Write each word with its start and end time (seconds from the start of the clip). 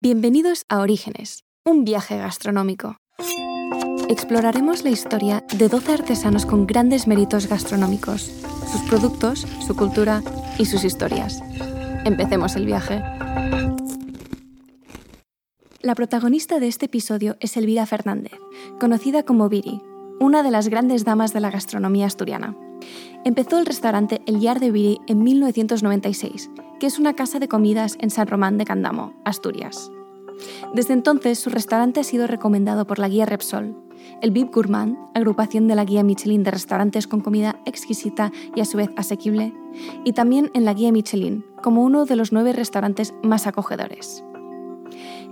Bienvenidos 0.00 0.64
a 0.68 0.78
Orígenes, 0.78 1.42
un 1.64 1.84
viaje 1.84 2.16
gastronómico. 2.18 2.98
Exploraremos 4.08 4.84
la 4.84 4.90
historia 4.90 5.44
de 5.58 5.68
12 5.68 5.92
artesanos 5.92 6.46
con 6.46 6.68
grandes 6.68 7.08
méritos 7.08 7.48
gastronómicos, 7.48 8.30
sus 8.70 8.80
productos, 8.82 9.44
su 9.66 9.74
cultura 9.74 10.22
y 10.56 10.66
sus 10.66 10.84
historias. 10.84 11.42
Empecemos 12.04 12.54
el 12.54 12.66
viaje. 12.66 13.02
La 15.80 15.96
protagonista 15.96 16.60
de 16.60 16.68
este 16.68 16.86
episodio 16.86 17.36
es 17.40 17.56
Elvira 17.56 17.84
Fernández, 17.84 18.38
conocida 18.78 19.24
como 19.24 19.48
Viri, 19.48 19.82
una 20.20 20.44
de 20.44 20.52
las 20.52 20.68
grandes 20.68 21.04
damas 21.04 21.32
de 21.32 21.40
la 21.40 21.50
gastronomía 21.50 22.06
asturiana. 22.06 22.56
Empezó 23.24 23.58
el 23.58 23.66
restaurante 23.66 24.22
El 24.26 24.40
Yar 24.40 24.60
de 24.60 24.70
Viri 24.70 25.00
en 25.06 25.22
1996, 25.22 26.50
que 26.78 26.86
es 26.86 26.98
una 26.98 27.14
casa 27.14 27.38
de 27.38 27.48
comidas 27.48 27.96
en 28.00 28.10
San 28.10 28.26
Román 28.26 28.58
de 28.58 28.64
Candamo, 28.64 29.12
Asturias. 29.24 29.90
Desde 30.74 30.94
entonces, 30.94 31.38
su 31.38 31.50
restaurante 31.50 32.00
ha 32.00 32.04
sido 32.04 32.26
recomendado 32.26 32.86
por 32.86 32.98
la 32.98 33.08
guía 33.08 33.26
Repsol, 33.26 33.74
el 34.22 34.30
VIP 34.30 34.54
Gourmand, 34.54 34.96
agrupación 35.14 35.66
de 35.68 35.74
la 35.74 35.84
guía 35.84 36.02
Michelin 36.02 36.44
de 36.44 36.50
restaurantes 36.50 37.06
con 37.06 37.20
comida 37.20 37.60
exquisita 37.66 38.32
y 38.54 38.60
a 38.60 38.64
su 38.64 38.76
vez 38.76 38.90
asequible, 38.96 39.52
y 40.04 40.12
también 40.12 40.50
en 40.54 40.64
la 40.64 40.74
guía 40.74 40.92
Michelin, 40.92 41.44
como 41.62 41.82
uno 41.82 42.04
de 42.04 42.16
los 42.16 42.32
nueve 42.32 42.52
restaurantes 42.52 43.14
más 43.22 43.46
acogedores. 43.46 44.24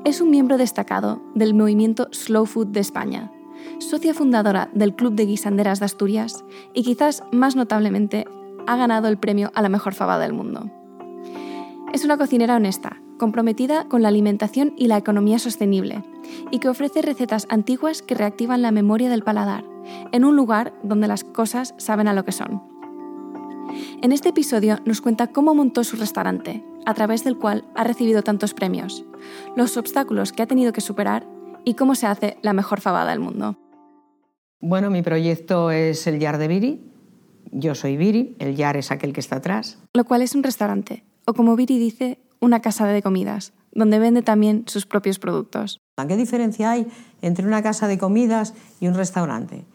Es 0.05 0.21
un 0.21 0.31
miembro 0.31 0.59
destacado 0.59 1.21
del 1.35 1.55
movimiento 1.55 2.09
Slow 2.13 2.47
Food 2.47 2.69
de 2.69 2.81
España, 2.81 3.33
socia 3.79 4.15
fundadora 4.15 4.71
del 4.73 4.95
Club 4.95 5.15
de 5.15 5.27
Guisanderas 5.27 5.81
de 5.81 5.87
Asturias 5.87 6.45
y 6.75 6.83
quizás 6.83 7.23
más 7.33 7.57
notablemente 7.57 8.27
ha 8.67 8.77
ganado 8.77 9.09
el 9.09 9.19
premio 9.19 9.51
a 9.55 9.63
la 9.63 9.69
mejor 9.69 9.95
fabada 9.95 10.23
del 10.23 10.33
mundo. 10.33 10.71
Es 11.93 12.05
una 12.05 12.17
cocinera 12.17 12.57
honesta, 12.57 13.01
comprometida 13.19 13.85
con 13.89 14.03
la 14.03 14.09
alimentación 14.09 14.75
y 14.77 14.89
la 14.89 14.97
economía 14.97 15.39
sostenible, 15.39 16.05
y 16.51 16.59
que 16.59 16.69
ofrece 16.69 17.03
recetas 17.03 17.47
antiguas 17.49 18.03
que 18.03 18.15
reactivan 18.15 18.63
la 18.63 18.73
memoria 18.73 19.09
del 19.09 19.23
paladar, 19.23 19.65
en 20.13 20.25
un 20.25 20.37
lugar 20.37 20.75
donde 20.83 21.09
las 21.09 21.25
cosas 21.25 21.75
saben 21.79 22.09
a 22.09 22.13
lo 22.13 22.25
que 22.25 22.33
son. 22.33 22.63
En 24.03 24.13
este 24.13 24.31
episodio 24.31 24.79
nos 24.85 25.01
cuenta 25.01 25.29
cómo 25.29 25.55
montó 25.55 25.85
su 25.85 25.97
restaurante, 25.97 26.65
a 26.85 26.95
través 26.95 27.25
del 27.25 27.37
cual 27.37 27.65
ha 27.75 27.85
recibido 27.85 28.23
tantos 28.23 28.55
premios, 28.55 29.05
los 29.57 29.77
obstáculos 29.77 30.33
que 30.33 30.43
ha 30.43 30.47
tenido 30.47 30.73
que 30.73 30.81
superar 30.81 31.27
y 31.65 31.75
cómo 31.75 31.95
se 31.95 32.07
hace 32.07 32.39
la 32.43 32.53
mejor 32.53 32.81
fabada 32.81 33.11
del 33.11 33.21
mundo. 33.21 33.59
Bueno, 34.61 34.91
mi 34.91 35.03
proyecto 35.03 35.71
es 35.71 36.07
el 36.07 36.19
Yar 36.19 36.39
de 36.39 36.49
Viri. 36.49 36.81
Yo 37.53 37.75
soy 37.75 37.97
Viri, 37.97 38.37
el 38.39 38.57
Yar 38.57 38.79
es 38.79 38.91
aquel 38.91 39.13
que 39.13 39.21
está 39.21 39.37
atrás. 39.37 39.79
Lo 39.93 40.05
cual 40.05 40.23
es 40.23 40.35
un 40.35 40.43
restaurante, 40.43 41.05
o 41.27 41.35
como 41.35 41.57
Viri 41.57 41.79
dice, 41.79 42.19
una 42.41 42.61
casa 42.61 42.87
de 42.87 43.03
comidas, 43.03 43.53
donde 43.73 43.99
vende 43.99 44.23
también 44.23 44.65
sus 44.67 44.87
propios 44.87 45.19
productos. 45.19 45.81
¿Qué 46.09 46.17
diferencia 46.17 46.71
hay 46.71 46.87
entre 47.21 47.47
una 47.47 47.63
casa 47.63 47.87
de 47.87 47.99
comidas 47.99 48.55
y 48.81 48.89
un 48.89 48.95
restaurante? 48.95 49.67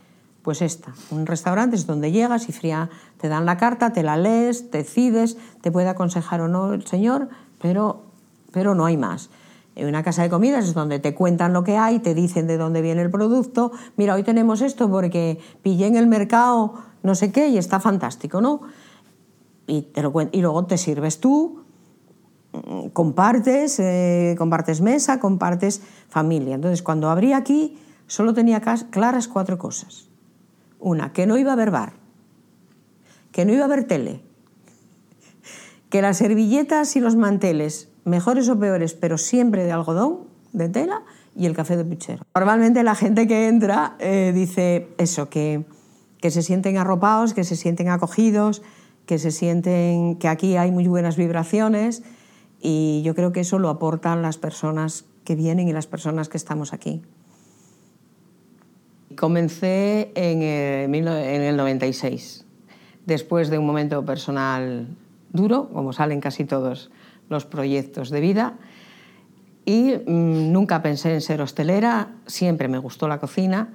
Pues 0.42 0.64
esta, 0.64 0.94
un 1.12 1.28
restaurante 1.28 1.76
es 1.76 1.86
donde 1.86 2.12
llegas 2.12 2.50
y 2.50 2.52
fría, 2.52 2.90
te 3.18 3.28
dan 3.28 3.46
la 3.46 3.58
carta, 3.58 3.94
te 3.94 4.02
la 4.02 4.18
lees, 4.18 4.72
te 4.72 4.80
decides, 4.80 5.38
te 5.62 5.72
puede 5.72 5.90
aconsejar 5.90 6.42
o 6.42 6.48
no 6.48 6.74
el 6.74 6.88
señor, 6.88 7.30
pero, 7.62 8.02
pero 8.52 8.74
no 8.74 8.86
hay 8.86 8.98
más. 8.98 9.30
En 9.76 9.88
una 9.88 10.04
casa 10.04 10.24
de 10.24 10.30
comidas 10.30 10.66
es 10.66 10.74
donde 10.74 11.00
te 11.00 11.16
cuentan 11.16 11.54
lo 11.54 11.64
que 11.64 11.78
hay, 11.78 12.00
te 12.00 12.14
dicen 12.14 12.46
de 12.48 12.58
dónde 12.58 12.82
viene 12.82 13.02
el 13.02 13.10
producto. 13.10 13.72
Mira, 13.96 14.16
hoy 14.16 14.24
tenemos 14.24 14.62
esto 14.62 14.90
porque 14.90 15.40
pillé 15.62 15.88
en 15.88 15.96
el 15.96 16.08
mercado 16.08 16.74
no 17.04 17.16
sé 17.16 17.32
qué 17.32 17.48
y 17.50 17.58
está 17.58 17.80
fantástico, 17.80 18.42
¿no? 18.42 18.62
Y, 19.68 19.84
te 19.84 20.02
lo, 20.02 20.14
y 20.32 20.42
luego 20.42 20.66
te 20.66 20.78
sirves 20.78 21.20
tú, 21.20 21.64
mm, 22.52 22.88
compartes, 22.90 23.80
eh, 23.80 24.36
compartes 24.38 24.82
mesa, 24.82 25.20
compartes 25.20 25.82
familia. 26.10 26.56
Entonces, 26.56 26.84
cuando 26.84 27.10
abrí 27.10 27.34
aquí, 27.34 27.78
solo 28.08 28.34
tenía 28.34 28.62
claras 28.62 29.28
cuatro 29.28 29.58
cosas. 29.58 30.10
Una, 30.80 31.14
que 31.14 31.26
no 31.26 31.38
iba 31.38 31.52
a 31.52 31.54
haber 31.54 31.72
bar, 31.72 31.94
que 33.31 33.46
no 33.46 33.54
iba 33.54 33.62
a 33.62 33.66
haber 33.66 33.86
tele, 33.86 34.22
que 35.90 36.02
las 36.02 36.18
servilletas 36.18 36.96
y 36.96 37.00
los 37.00 37.16
manteles 37.16 37.91
mejores 38.06 38.50
o 38.50 38.59
peores, 38.59 38.94
pero 38.94 39.17
siempre 39.17 39.63
de 39.63 39.72
algodón, 39.72 40.19
de 40.53 40.69
tela, 40.69 41.03
y 41.35 41.45
el 41.45 41.56
café 41.56 41.78
de 41.78 41.85
puchero. 41.85 42.25
Normalmente 42.35 42.84
la 42.84 42.95
gente 42.95 43.28
que 43.28 43.47
entra 43.47 43.95
eh, 44.00 44.31
dice 44.34 44.89
eso, 44.97 45.29
que, 45.29 45.63
que 46.19 46.31
se 46.31 46.41
sienten 46.41 46.78
arropados, 46.78 47.34
que 47.34 47.44
se 47.44 47.56
sienten 47.56 47.89
acogidos, 47.89 48.62
que 49.06 49.17
se 49.17 49.31
sienten 49.31 50.16
que 50.17 50.28
aquí 50.28 50.57
hay 50.57 50.72
muy 50.72 50.88
buenas 50.88 51.16
vibraciones 51.16 52.03
y 52.59 53.01
yo 53.03 53.16
creo 53.16 53.31
que 53.31 53.41
eso 53.41 53.59
lo 53.59 53.69
aportan 53.69 54.22
las 54.22 54.38
personas 54.38 55.06
que 55.23 55.35
vienen 55.35 55.68
y 55.68 55.73
las 55.73 55.88
personas 55.88 56.29
que 56.29 56.38
estamos 56.38 56.73
aquí. 56.73 57.01
Comencé 59.18 60.12
en 60.16 60.41
el, 60.41 61.07
en 61.07 61.41
el 61.41 61.57
96, 61.57 62.45
después 63.06 63.50
de 63.50 63.57
un 63.57 63.66
momento 63.66 64.06
personal 64.06 64.88
duro, 65.33 65.69
como 65.69 65.94
salen 65.94 66.22
casi 66.22 66.45
todos 66.45 66.91
los 67.31 67.46
proyectos 67.46 68.09
de 68.09 68.22
vida. 68.22 68.58
Y 69.66 69.94
mm, 69.94 70.52
nunca 70.52 70.81
pensé 70.81 71.14
en 71.14 71.22
ser 71.22 71.42
hostelera, 71.42 72.09
siempre 72.28 72.68
me 72.68 72.78
gustó 72.78 73.08
la 73.08 73.19
cocina 73.19 73.69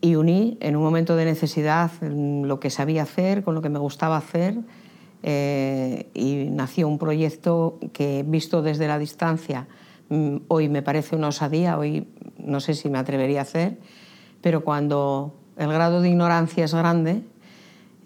y 0.00 0.14
uní 0.14 0.56
en 0.60 0.76
un 0.76 0.82
momento 0.82 1.16
de 1.16 1.24
necesidad 1.24 1.90
lo 2.00 2.60
que 2.60 2.70
sabía 2.70 3.02
hacer 3.02 3.42
con 3.42 3.54
lo 3.54 3.62
que 3.62 3.68
me 3.68 3.80
gustaba 3.80 4.16
hacer 4.16 4.56
eh, 5.24 6.08
y 6.14 6.48
nació 6.50 6.86
un 6.86 6.98
proyecto 6.98 7.78
que 7.92 8.24
visto 8.24 8.62
desde 8.62 8.86
la 8.86 8.98
distancia 8.98 9.66
mm, 10.08 10.36
hoy 10.46 10.68
me 10.68 10.82
parece 10.82 11.16
una 11.16 11.28
osadía, 11.28 11.76
hoy 11.76 12.06
no 12.38 12.60
sé 12.60 12.74
si 12.74 12.88
me 12.88 12.98
atrevería 12.98 13.40
a 13.40 13.42
hacer, 13.42 13.78
pero 14.40 14.62
cuando 14.62 15.34
el 15.56 15.72
grado 15.72 16.00
de 16.00 16.10
ignorancia 16.10 16.64
es 16.64 16.72
grande, 16.72 17.24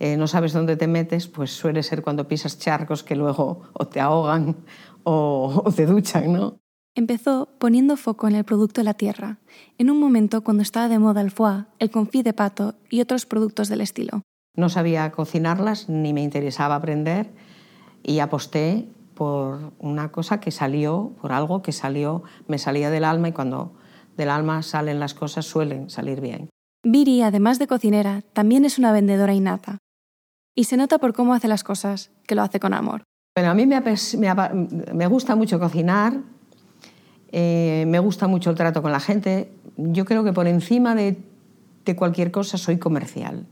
eh, 0.03 0.17
no 0.17 0.27
sabes 0.27 0.53
dónde 0.53 0.77
te 0.77 0.89
metes, 0.89 1.29
pues 1.29 1.53
suele 1.53 1.85
ser 1.85 2.03
cuando 2.03 2.27
pisas 2.27 2.59
charcos 2.59 3.05
que 3.05 3.15
luego 3.15 3.63
o 3.73 3.87
te 3.87 4.01
ahogan 4.01 4.57
o, 5.05 5.73
te 5.77 5.87
duchan, 5.87 6.33
¿no? 6.33 6.59
Empezó 6.97 7.51
poniendo 7.61 7.97
foco 7.97 8.27
en 8.27 8.35
el 8.35 8.43
producto 8.43 8.81
de 8.81 8.85
la 8.87 8.95
tierra, 8.95 9.39
en 9.79 9.93
un 9.93 10.01
momento 10.01 10.43
cuando 10.43 10.65
estaba 10.65 10.89
de 10.89 10.99
moda 10.99 11.21
el 11.21 11.31
foie, 11.31 11.67
el 11.79 11.93
confit 11.93 12.25
de 12.25 12.33
pato 12.33 12.75
y 12.91 13.01
otros 13.01 13.27
productos 13.27 13.69
del 13.69 13.81
estilo. 13.81 14.23
No 14.57 14.69
sabía 14.71 15.13
cocinarlas 15.13 15.89
ni 15.89 16.13
me 16.13 16.25
interesaba 16.25 16.75
aprender 16.75 17.31
y 18.03 18.19
aposté 18.19 18.89
por 19.15 19.73
una 19.79 20.11
cosa 20.11 20.41
que 20.41 20.51
salió, 20.51 21.13
por 21.23 21.31
algo 21.31 21.63
que 21.63 21.71
salió, 21.71 22.25
me 22.49 22.59
salía 22.59 22.91
del 22.91 23.05
alma 23.05 23.29
y 23.29 23.33
cuando 23.33 23.77
del 24.17 24.31
alma 24.31 24.65
salen 24.65 24.99
las 24.99 25.15
cosas 25.15 25.47
suelen 25.47 25.91
salir 25.91 26.21
bien. 26.21 26.49
Viri, 26.83 27.23
además 27.23 27.61
de 27.61 27.69
cocinera, 27.69 28.23
también 28.33 28.65
es 28.65 28.81
una 28.81 28.91
vendedora 28.91 29.33
innata. 29.33 29.79
Y 30.55 30.65
se 30.65 30.77
nota 30.77 30.99
por 30.99 31.13
cómo 31.15 31.35
hace 31.35 31.49
las 31.49 31.65
cosas, 31.65 32.11
que 32.27 32.35
lo 32.35 32.43
hace 32.43 32.61
con 32.61 32.75
amor. 32.75 33.03
Bueno, 33.35 33.51
a 33.51 33.55
mí 33.55 33.67
me, 33.67 35.07
gusta 35.07 35.35
mucho 35.35 35.59
cocinar, 35.59 36.19
eh, 37.31 37.85
me 37.87 37.99
gusta 37.99 38.27
mucho 38.27 38.51
el 38.51 38.57
trato 38.57 38.83
con 38.83 38.93
la 38.93 39.01
gente. 39.01 39.51
Yo 39.77 40.05
creo 40.05 40.23
que 40.23 40.35
por 40.35 40.47
encima 40.47 40.95
de, 40.95 41.17
de 41.87 41.97
cualquier 41.97 42.31
cosa 42.31 42.59
soy 42.59 42.79
comercial. 42.79 43.47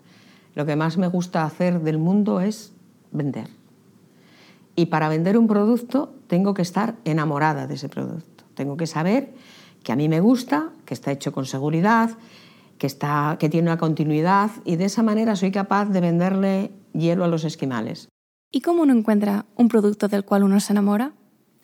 Lo 0.55 0.67
que 0.67 0.77
más 0.77 0.99
me 0.99 1.07
gusta 1.09 1.45
hacer 1.45 1.81
del 1.81 1.97
mundo 1.97 2.41
es 2.41 2.73
vender. 3.11 3.49
Y 4.77 4.87
para 4.87 5.09
vender 5.09 5.39
un 5.39 5.47
producto 5.47 6.15
tengo 6.27 6.53
que 6.53 6.63
estar 6.63 6.97
enamorada 7.05 7.67
de 7.67 7.75
ese 7.75 7.89
producto. 7.89 8.45
Tengo 8.55 8.77
que 8.77 8.87
saber 8.87 9.33
que 9.83 9.93
a 9.93 9.97
mí 9.97 10.09
me 10.09 10.21
gusta, 10.21 10.71
que 10.85 10.95
está 10.95 11.11
hecho 11.11 11.33
con 11.33 11.47
seguridad, 11.47 12.11
que, 12.81 12.87
está, 12.87 13.37
que 13.39 13.51
tiene 13.51 13.69
una 13.69 13.79
continuidad 13.79 14.51
y 14.65 14.77
de 14.77 14.87
esa 14.87 15.03
manera 15.03 15.37
soy 15.37 15.53
capaz 15.53 15.85
de 15.91 16.01
venderle 16.01 16.73
hielo 16.95 17.25
a 17.25 17.29
los 17.29 17.45
esquimales. 17.45 18.09
¿Y 18.51 18.63
cómo 18.63 18.83
uno 18.83 18.95
encuentra 18.95 19.45
un 19.55 19.69
producto 19.69 20.09
del 20.09 20.25
cual 20.25 20.45
uno 20.45 20.59
se 20.61 20.73
enamora? 20.73 21.13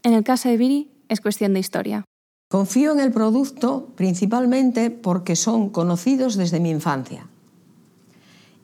En 0.03 0.13
el 0.13 0.23
caso 0.23 0.51
de 0.51 0.59
Viri 0.59 0.91
es 1.09 1.23
cuestión 1.23 1.55
de 1.55 1.61
historia. 1.61 2.05
Confío 2.51 2.93
en 2.93 3.01
el 3.01 3.13
producto 3.13 3.89
principalmente 3.97 4.91
porque 4.91 5.37
son 5.37 5.71
conocidos 5.71 6.37
desde 6.37 6.61
mi 6.61 6.71
infancia. 6.71 7.27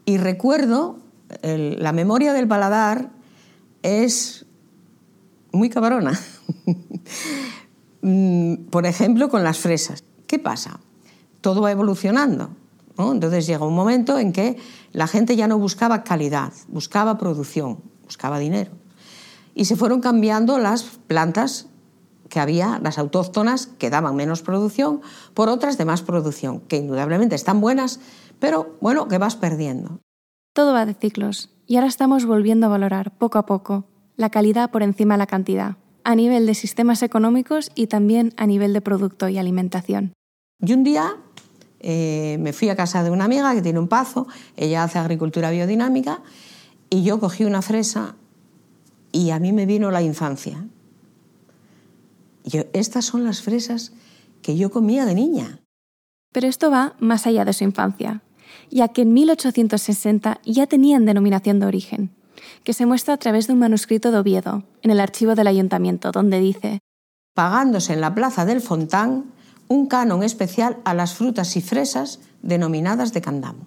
Y 0.04 0.18
recuerdo, 0.18 0.98
la 1.42 1.92
memoria 1.92 2.34
del 2.34 2.46
paladar 2.46 3.12
es 3.82 4.44
muy 5.52 5.70
cabrona. 5.70 6.20
Mm, 8.04 8.64
por 8.64 8.84
ejemplo, 8.84 9.28
con 9.28 9.44
las 9.44 9.58
fresas. 9.58 10.02
¿Qué 10.26 10.40
pasa? 10.40 10.80
Todo 11.42 11.60
va 11.60 11.70
evolucionando. 11.70 12.48
Entonces 12.96 13.46
llega 13.46 13.66
un 13.66 13.74
momento 13.74 14.18
en 14.18 14.32
que 14.32 14.56
la 14.92 15.06
gente 15.06 15.36
ya 15.36 15.48
no 15.48 15.58
buscaba 15.58 16.04
calidad, 16.04 16.52
buscaba 16.68 17.18
producción, 17.18 17.80
buscaba 18.04 18.38
dinero. 18.38 18.70
Y 19.54 19.66
se 19.66 19.76
fueron 19.76 20.00
cambiando 20.00 20.58
las 20.58 20.84
plantas 21.06 21.66
que 22.28 22.40
había, 22.40 22.78
las 22.82 22.98
autóctonas, 22.98 23.66
que 23.66 23.90
daban 23.90 24.16
menos 24.16 24.40
producción, 24.40 25.02
por 25.34 25.50
otras 25.50 25.76
de 25.76 25.84
más 25.84 26.00
producción, 26.00 26.60
que 26.60 26.76
indudablemente 26.78 27.34
están 27.34 27.60
buenas, 27.60 28.00
pero 28.38 28.76
bueno, 28.80 29.08
que 29.08 29.18
vas 29.18 29.36
perdiendo. 29.36 29.98
Todo 30.54 30.72
va 30.72 30.86
de 30.86 30.94
ciclos, 30.94 31.50
y 31.66 31.76
ahora 31.76 31.88
estamos 31.88 32.24
volviendo 32.24 32.66
a 32.66 32.70
valorar, 32.70 33.16
poco 33.18 33.38
a 33.38 33.44
poco, 33.44 33.84
la 34.16 34.30
calidad 34.30 34.70
por 34.70 34.82
encima 34.82 35.14
de 35.14 35.18
la 35.18 35.26
cantidad. 35.26 35.76
a 36.04 36.14
nivel 36.14 36.46
de 36.46 36.54
sistemas 36.54 37.02
económicos 37.02 37.70
y 37.74 37.86
también 37.86 38.32
a 38.36 38.46
nivel 38.46 38.72
de 38.72 38.80
producto 38.80 39.28
y 39.28 39.38
alimentación. 39.38 40.12
Y 40.60 40.72
un 40.72 40.84
día 40.84 41.16
eh, 41.82 42.36
me 42.40 42.52
fui 42.52 42.68
a 42.68 42.76
casa 42.76 43.02
de 43.02 43.10
una 43.10 43.24
amiga 43.24 43.54
que 43.54 43.62
tiene 43.62 43.78
un 43.78 43.88
pazo, 43.88 44.26
ella 44.56 44.84
hace 44.84 44.98
agricultura 44.98 45.50
biodinámica, 45.50 46.22
y 46.90 47.02
yo 47.02 47.20
cogí 47.20 47.44
una 47.44 47.62
fresa 47.62 48.16
y 49.10 49.30
a 49.30 49.38
mí 49.38 49.52
me 49.52 49.66
vino 49.66 49.90
la 49.90 50.02
infancia. 50.02 50.64
Yo, 52.44 52.62
estas 52.72 53.04
son 53.04 53.24
las 53.24 53.42
fresas 53.42 53.92
que 54.42 54.56
yo 54.56 54.70
comía 54.70 55.04
de 55.04 55.14
niña. 55.14 55.60
Pero 56.32 56.48
esto 56.48 56.70
va 56.70 56.94
más 56.98 57.26
allá 57.26 57.44
de 57.44 57.52
su 57.52 57.64
infancia, 57.64 58.22
ya 58.70 58.88
que 58.88 59.02
en 59.02 59.12
1860 59.12 60.40
ya 60.44 60.66
tenían 60.66 61.04
denominación 61.04 61.60
de 61.60 61.66
origen, 61.66 62.10
que 62.64 62.72
se 62.72 62.86
muestra 62.86 63.14
a 63.14 63.18
través 63.18 63.46
de 63.46 63.52
un 63.52 63.58
manuscrito 63.58 64.10
de 64.10 64.18
Oviedo, 64.18 64.64
en 64.82 64.90
el 64.90 65.00
archivo 65.00 65.34
del 65.34 65.46
ayuntamiento, 65.46 66.10
donde 66.10 66.40
dice 66.40 66.80
pagándose 67.34 67.94
en 67.94 68.00
la 68.00 68.14
plaza 68.14 68.44
del 68.44 68.60
Fontán 68.60 69.24
un 69.72 69.86
canon 69.86 70.22
especial 70.22 70.78
a 70.84 70.94
las 70.94 71.14
frutas 71.14 71.56
y 71.56 71.62
fresas 71.62 72.20
denominadas 72.42 73.12
de 73.12 73.22
Candamo. 73.22 73.66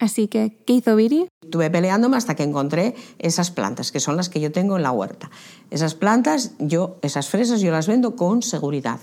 Así 0.00 0.28
que, 0.28 0.62
¿qué 0.66 0.74
hizo 0.74 0.94
Viri? 0.96 1.28
Estuve 1.42 1.70
peleándome 1.70 2.16
hasta 2.16 2.34
que 2.36 2.44
encontré 2.44 2.94
esas 3.18 3.50
plantas, 3.50 3.90
que 3.90 4.00
son 4.00 4.16
las 4.16 4.28
que 4.28 4.40
yo 4.40 4.52
tengo 4.52 4.76
en 4.76 4.82
la 4.82 4.92
huerta. 4.92 5.30
Esas 5.70 5.94
plantas, 5.94 6.52
yo, 6.58 6.98
esas 7.02 7.28
fresas, 7.28 7.60
yo 7.60 7.72
las 7.72 7.88
vendo 7.88 8.14
con 8.14 8.42
seguridad. 8.42 9.00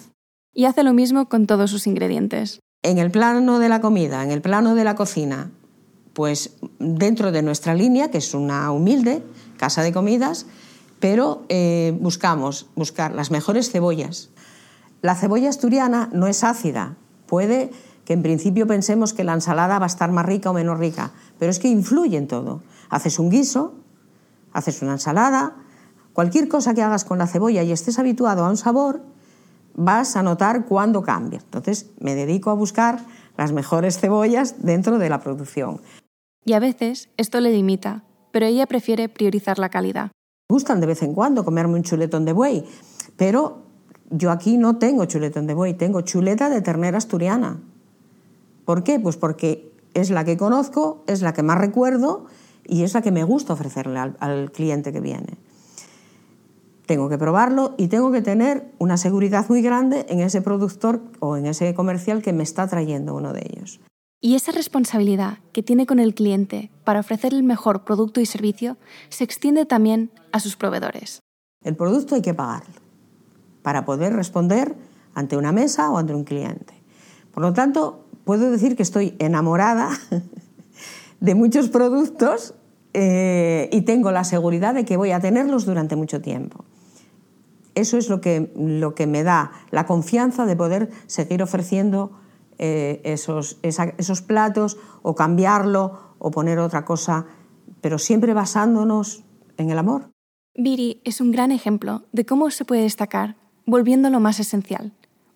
Y 0.53 0.65
hace 0.65 0.83
lo 0.83 0.93
mismo 0.93 1.27
con 1.27 1.47
todos 1.47 1.71
sus 1.71 1.87
ingredientes. 1.87 2.59
En 2.81 2.97
el 2.97 3.11
plano 3.11 3.59
de 3.59 3.67
la 3.67 3.81
comida, 3.81 4.23
en 4.23 4.31
el 4.31 4.41
plano 4.41 4.75
de 4.75 4.83
la 4.83 4.95
cocina, 4.95 5.51
pues 6.13 6.55
dentro 6.79 7.31
de 7.31 7.41
nuestra 7.41 7.75
línea, 7.75 8.09
que 8.09 8.19
es 8.19 8.33
una 8.33 8.71
humilde 8.71 9.23
casa 9.57 9.83
de 9.83 9.91
comidas, 9.91 10.45
pero 10.99 11.45
eh, 11.49 11.97
buscamos 11.99 12.67
buscar 12.75 13.13
las 13.13 13.31
mejores 13.31 13.69
cebollas. 13.69 14.29
La 15.05 15.13
cebolla 15.13 15.49
asturiana 15.49 16.09
no 16.13 16.25
es 16.25 16.43
ácida, 16.43 16.97
puede 17.27 17.69
que 18.05 18.13
en 18.13 18.23
principio 18.23 18.65
pensemos 18.65 19.13
que 19.13 19.23
la 19.23 19.33
ensalada 19.33 19.77
va 19.77 19.85
a 19.85 19.93
estar 19.93 20.11
más 20.11 20.25
rica 20.25 20.49
o 20.49 20.53
menos 20.53 20.79
rica, 20.79 21.11
pero 21.37 21.51
es 21.51 21.59
que 21.59 21.67
influye 21.67 22.17
en 22.17 22.27
todo. 22.27 22.63
Haces 22.89 23.19
un 23.19 23.29
guiso, 23.29 23.75
haces 24.51 24.81
una 24.81 24.93
ensalada, 24.93 25.57
cualquier 26.13 26.47
cosa 26.47 26.73
que 26.73 26.81
hagas 26.81 27.05
con 27.05 27.19
la 27.19 27.27
cebolla 27.27 27.61
y 27.61 27.71
estés 27.71 27.99
habituado 27.99 28.43
a 28.43 28.49
un 28.49 28.57
sabor, 28.57 29.03
vas 29.75 30.15
a 30.15 30.23
notar 30.23 30.65
cuándo 30.65 31.03
cambia. 31.03 31.37
Entonces 31.37 31.91
me 31.99 32.15
dedico 32.15 32.49
a 32.49 32.55
buscar 32.55 33.05
las 33.37 33.51
mejores 33.51 33.99
cebollas 33.99 34.63
dentro 34.63 34.97
de 34.97 35.09
la 35.09 35.19
producción. 35.19 35.81
Y 36.45 36.53
a 36.53 36.59
veces 36.59 37.09
esto 37.17 37.39
le 37.41 37.51
limita, 37.51 38.05
pero 38.31 38.47
ella 38.47 38.65
prefiere 38.65 39.07
priorizar 39.07 39.59
la 39.59 39.69
calidad. 39.69 40.05
Me 40.49 40.55
gustan 40.55 40.79
de 40.79 40.87
vez 40.87 41.03
en 41.03 41.13
cuando 41.13 41.45
comerme 41.45 41.75
un 41.75 41.83
chuletón 41.83 42.25
de 42.25 42.33
buey, 42.33 42.65
pero 43.17 43.64
yo 44.09 44.31
aquí 44.31 44.57
no 44.57 44.77
tengo 44.77 45.05
chuletón 45.05 45.47
de 45.47 45.53
buey, 45.53 45.73
tengo 45.73 46.01
chuleta 46.01 46.49
de 46.49 46.61
ternera 46.61 46.97
asturiana. 46.97 47.59
¿Por 48.65 48.83
qué? 48.83 48.99
Pues 48.99 49.17
porque 49.17 49.71
es 49.93 50.09
la 50.09 50.25
que 50.25 50.37
conozco, 50.37 51.03
es 51.07 51.21
la 51.21 51.33
que 51.33 51.43
más 51.43 51.57
recuerdo 51.57 52.25
y 52.65 52.83
es 52.83 52.93
la 52.93 53.01
que 53.01 53.11
me 53.11 53.23
gusta 53.23 53.53
ofrecerle 53.53 53.99
al, 53.99 54.51
cliente 54.51 54.91
que 54.91 54.99
viene. 54.99 55.37
Tengo 56.85 57.09
que 57.09 57.17
probarlo 57.17 57.73
y 57.77 57.87
tengo 57.87 58.11
que 58.11 58.21
tener 58.21 58.71
una 58.77 58.97
seguridad 58.97 59.47
muy 59.49 59.61
grande 59.61 60.05
en 60.09 60.19
ese 60.19 60.41
productor 60.41 61.01
o 61.19 61.37
en 61.37 61.47
ese 61.47 61.73
comercial 61.73 62.21
que 62.21 62.33
me 62.33 62.43
está 62.43 62.67
trayendo 62.67 63.15
uno 63.15 63.33
de 63.33 63.41
ellos. 63.49 63.79
Y 64.21 64.35
esa 64.35 64.51
responsabilidad 64.51 65.39
que 65.51 65.63
tiene 65.63 65.85
con 65.85 65.99
el 65.99 66.13
cliente 66.13 66.71
para 66.83 66.99
ofrecer 66.99 67.33
el 67.33 67.43
mejor 67.43 67.85
producto 67.85 68.21
y 68.21 68.25
servicio 68.25 68.77
se 69.09 69.23
extiende 69.23 69.65
también 69.65 70.11
a 70.31 70.39
sus 70.39 70.55
proveedores. 70.55 71.19
El 71.63 71.75
producto 71.75 72.15
hay 72.15 72.21
que 72.21 72.33
pagarlo 72.33 72.84
para 73.65 73.83
poder 73.83 74.13
responder 74.13 74.75
ante 75.15 75.37
una 75.37 75.51
mesa 75.51 75.89
o 75.89 75.97
ante 75.97 76.13
un 76.13 76.23
cliente. 76.23 76.75
Por 77.33 77.41
lo 77.41 77.51
tanto, 77.51 78.05
puedo 78.23 78.51
decir 78.51 78.75
que 78.75 78.83
estoy 78.83 79.15
enamorada 79.17 79.89
de 81.19 81.33
muchos 81.33 81.69
productos 81.69 82.53
eh, 82.93 83.67
y 83.71 83.81
tengo 83.81 84.11
la 84.11 84.23
seguridad 84.23 84.75
de 84.75 84.85
que 84.85 84.97
voy 84.97 85.13
a 85.13 85.19
tenerlos 85.19 85.65
durante 85.65 85.95
mucho 85.95 86.21
tiempo. 86.21 86.63
Eso 87.73 87.97
es 87.97 88.07
lo 88.07 88.21
que, 88.21 88.53
lo 88.55 88.93
que 88.93 89.07
me 89.07 89.23
da 89.23 89.51
la 89.71 89.87
confianza 89.87 90.45
de 90.45 90.55
poder 90.55 90.91
seguir 91.07 91.41
ofreciendo 91.41 92.11
eh, 92.59 93.01
esos, 93.03 93.57
esos 93.63 94.21
platos 94.21 94.77
o 95.01 95.15
cambiarlo 95.15 96.13
o 96.19 96.29
poner 96.29 96.59
otra 96.59 96.85
cosa, 96.85 97.25
pero 97.81 97.97
siempre 97.97 98.35
basándonos 98.35 99.23
en 99.57 99.71
el 99.71 99.79
amor. 99.79 100.11
Viri 100.53 101.01
es 101.03 101.19
un 101.19 101.31
gran 101.31 101.51
ejemplo 101.51 102.03
de 102.11 102.27
cómo 102.27 102.51
se 102.51 102.63
puede 102.63 102.83
destacar 102.83 103.43
volviendo 103.65 104.09
lo 104.09 104.19
más 104.19 104.39
esencial, 104.39 104.91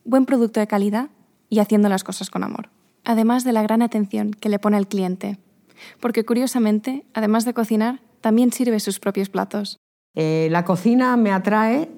buen 0.05 0.25
producto 0.25 0.59
de 0.59 0.67
calidad 0.67 1.09
y 1.49 1.59
haciendo 1.59 1.89
las 1.89 2.03
cosas 2.03 2.29
con 2.29 2.43
amor 2.43 2.69
además 3.09 3.43
de 3.43 3.53
la 3.53 3.63
gran 3.63 3.81
atención 3.81 4.31
que 4.31 4.49
le 4.49 4.59
pone 4.59 4.77
al 4.77 4.87
cliente, 4.87 5.39
porque 5.99 6.25
curiosamente, 6.25 7.05
además 7.13 7.43
de 7.43 7.55
cocinar, 7.55 8.01
también 8.21 8.51
sirve 8.51 8.79
sus 8.79 8.99
propios 8.99 9.29
platos. 9.29 9.79
Eh, 10.15 10.47
la 10.51 10.63
cocina 10.65 11.17
me 11.17 11.31
atrae 11.31 11.89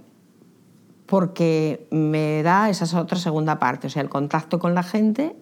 porque 1.08 1.88
me 1.92 2.44
da 2.44 2.70
esa 2.70 3.00
otra 3.00 3.18
segunda 3.18 3.60
parte, 3.60 3.88
o 3.88 3.90
sea, 3.90 4.02
el 4.02 4.10
contacto 4.10 4.60
con 4.60 4.74
la 4.74 4.84
gente. 4.84 5.36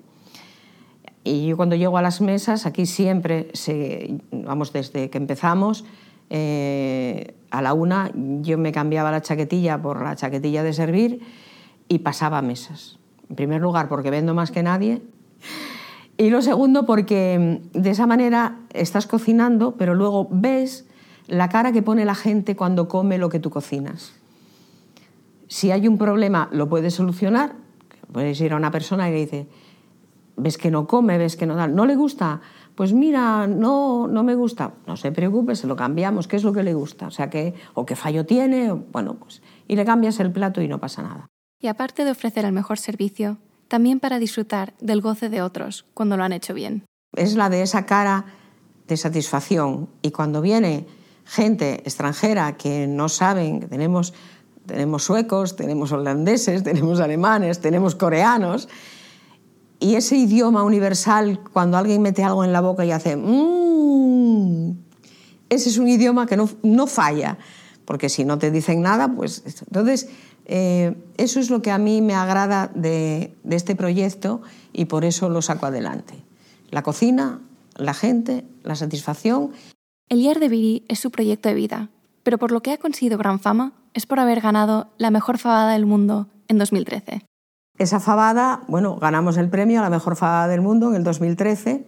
Y 1.23 1.47
yo 1.47 1.57
cuando 1.57 1.75
llego 1.75 1.99
a 1.99 2.01
las 2.01 2.21
mesas, 2.21 2.65
aquí 2.65 2.87
siempre, 2.87 3.51
vamos, 4.31 4.73
desde 4.73 5.11
que 5.11 5.19
empezamos, 5.19 5.85
eh, 6.31 7.35
a 7.51 7.61
la 7.61 7.73
una 7.73 8.11
yo 8.13 8.57
me 8.57 8.71
cambiaba 8.71 9.11
la 9.11 9.21
chaquetilla 9.21 9.81
por 9.81 10.01
la 10.03 10.15
chaquetilla 10.15 10.63
de 10.63 10.73
servir 10.73 11.21
y 11.87 11.99
pasaba 11.99 12.41
mesas. 12.41 12.99
En 13.29 13.35
primer 13.35 13.61
lugar, 13.61 13.89
porque 13.89 14.09
vendo 14.09 14.33
más 14.33 14.51
que 14.51 14.63
nadie, 14.63 15.01
y 16.19 16.29
lo 16.31 16.41
segundo, 16.41 16.85
porque 16.85 17.61
mm, 17.73 17.79
de 17.79 17.89
esa 17.91 18.05
manera 18.05 18.57
estás 18.73 19.07
cocinando, 19.07 19.75
pero 19.77 19.95
luego 19.95 20.27
ves 20.29 20.85
la 21.27 21.47
cara 21.47 21.71
que 21.71 21.81
pone 21.81 22.03
la 22.03 22.13
gente 22.13 22.57
cuando 22.57 22.89
come 22.89 23.17
lo 23.17 23.29
que 23.29 23.39
tú 23.39 23.49
cocinas. 23.49 24.11
Si 25.47 25.71
hay 25.71 25.87
un 25.87 25.97
problema, 25.97 26.49
lo 26.51 26.67
puedes 26.67 26.93
solucionar. 26.95 27.53
Puedes 28.11 28.41
ir 28.41 28.51
a 28.51 28.57
una 28.57 28.69
persona 28.69 29.09
y 29.09 29.13
le 29.13 29.19
dices, 29.19 29.47
ves 30.35 30.57
que 30.57 30.71
no 30.71 30.87
come, 30.87 31.17
ves 31.17 31.37
que 31.37 31.45
no 31.45 31.55
da, 31.55 31.67
no 31.67 31.85
le 31.85 31.95
gusta, 31.95 32.41
pues 32.79 32.93
mira, 32.93 33.45
no, 33.45 34.07
no 34.07 34.23
me 34.23 34.35
gusta, 34.35 34.75
no 34.87 34.95
se 34.95 35.11
preocupe, 35.11 35.53
se 35.57 35.67
lo 35.67 35.75
cambiamos, 35.75 36.29
¿qué 36.29 36.37
es 36.37 36.45
lo 36.45 36.53
que 36.53 36.63
le 36.63 36.73
gusta? 36.73 37.07
O 37.07 37.11
sea, 37.11 37.29
que, 37.29 37.53
o 37.73 37.85
qué 37.85 37.97
fallo 37.97 38.25
tiene, 38.25 38.71
bueno, 38.71 39.15
pues, 39.15 39.41
y 39.67 39.75
le 39.75 39.83
cambias 39.83 40.17
el 40.21 40.31
plato 40.31 40.61
y 40.61 40.69
no 40.69 40.79
pasa 40.79 41.01
nada. 41.01 41.27
Y 41.59 41.67
aparte 41.67 42.05
de 42.05 42.11
ofrecer 42.11 42.45
el 42.45 42.53
mejor 42.53 42.79
servicio, 42.79 43.37
también 43.67 43.99
para 43.99 44.17
disfrutar 44.17 44.75
del 44.79 45.01
goce 45.01 45.27
de 45.27 45.41
otros 45.41 45.87
cuando 45.93 46.15
lo 46.15 46.23
han 46.23 46.31
hecho 46.31 46.53
bien. 46.53 46.85
Es 47.17 47.35
la 47.35 47.49
de 47.49 47.63
esa 47.63 47.85
cara 47.85 48.27
de 48.87 48.95
satisfacción 48.95 49.89
y 50.01 50.11
cuando 50.11 50.39
viene 50.39 50.87
gente 51.25 51.81
extranjera 51.83 52.55
que 52.55 52.87
no 52.87 53.09
saben, 53.09 53.59
que 53.59 53.67
tenemos, 53.67 54.13
tenemos 54.65 55.03
suecos, 55.03 55.57
tenemos 55.57 55.91
holandeses, 55.91 56.63
tenemos 56.63 57.01
alemanes, 57.01 57.59
tenemos 57.59 57.95
coreanos, 57.95 58.69
y 59.79 59.95
ese 59.95 60.15
idioma 60.15 60.63
universal, 60.63 61.39
cuando 61.53 61.77
alguien 61.77 62.01
mete 62.01 62.23
algo 62.23 62.43
en 62.43 62.51
la 62.51 62.61
boca 62.61 62.85
y 62.85 62.91
hace 62.91 63.15
mmm, 63.15 64.73
ese 65.49 65.69
es 65.69 65.77
un 65.77 65.87
idioma 65.87 66.27
que 66.27 66.37
no, 66.37 66.49
no 66.63 66.87
falla, 66.87 67.37
porque 67.85 68.09
si 68.09 68.23
no 68.23 68.37
te 68.37 68.51
dicen 68.51 68.81
nada, 68.81 69.13
pues 69.15 69.43
entonces 69.65 70.09
eh, 70.45 70.95
eso 71.17 71.39
es 71.39 71.49
lo 71.49 71.61
que 71.61 71.71
a 71.71 71.77
mí 71.77 72.01
me 72.01 72.15
agrada 72.15 72.71
de, 72.73 73.35
este 73.49 73.75
proyecto 73.75 74.41
y 74.73 74.85
por 74.85 75.05
eso 75.05 75.29
lo 75.29 75.41
saco 75.41 75.67
adelante. 75.67 76.15
La 76.71 76.83
cocina, 76.83 77.39
la 77.75 77.93
gente, 77.93 78.45
la 78.63 78.75
satisfacción. 78.75 79.51
El 80.09 80.21
Yar 80.21 80.39
de 80.39 80.49
Viri 80.49 80.83
es 80.87 80.99
su 80.99 81.11
proyecto 81.11 81.49
de 81.49 81.55
vida, 81.55 81.89
pero 82.23 82.37
por 82.37 82.51
lo 82.51 82.61
que 82.61 82.71
ha 82.71 82.77
conseguido 82.77 83.17
gran 83.17 83.39
fama 83.39 83.73
es 83.93 84.05
por 84.05 84.19
haber 84.19 84.41
ganado 84.41 84.89
la 84.97 85.11
mejor 85.11 85.37
fabada 85.37 85.73
del 85.73 85.85
mundo 85.85 86.27
en 86.47 86.57
2013. 86.57 87.23
Esa 87.79 88.01
fabada, 88.01 88.63
bueno, 88.67 88.97
ganamos 88.97 89.37
el 89.37 89.49
premio 89.49 89.79
a 89.79 89.83
la 89.83 89.89
mejor 89.89 90.17
fabada 90.17 90.49
del 90.49 90.59
mundo 90.59 90.89
en 90.89 90.95
el 90.95 91.05
2013 91.05 91.87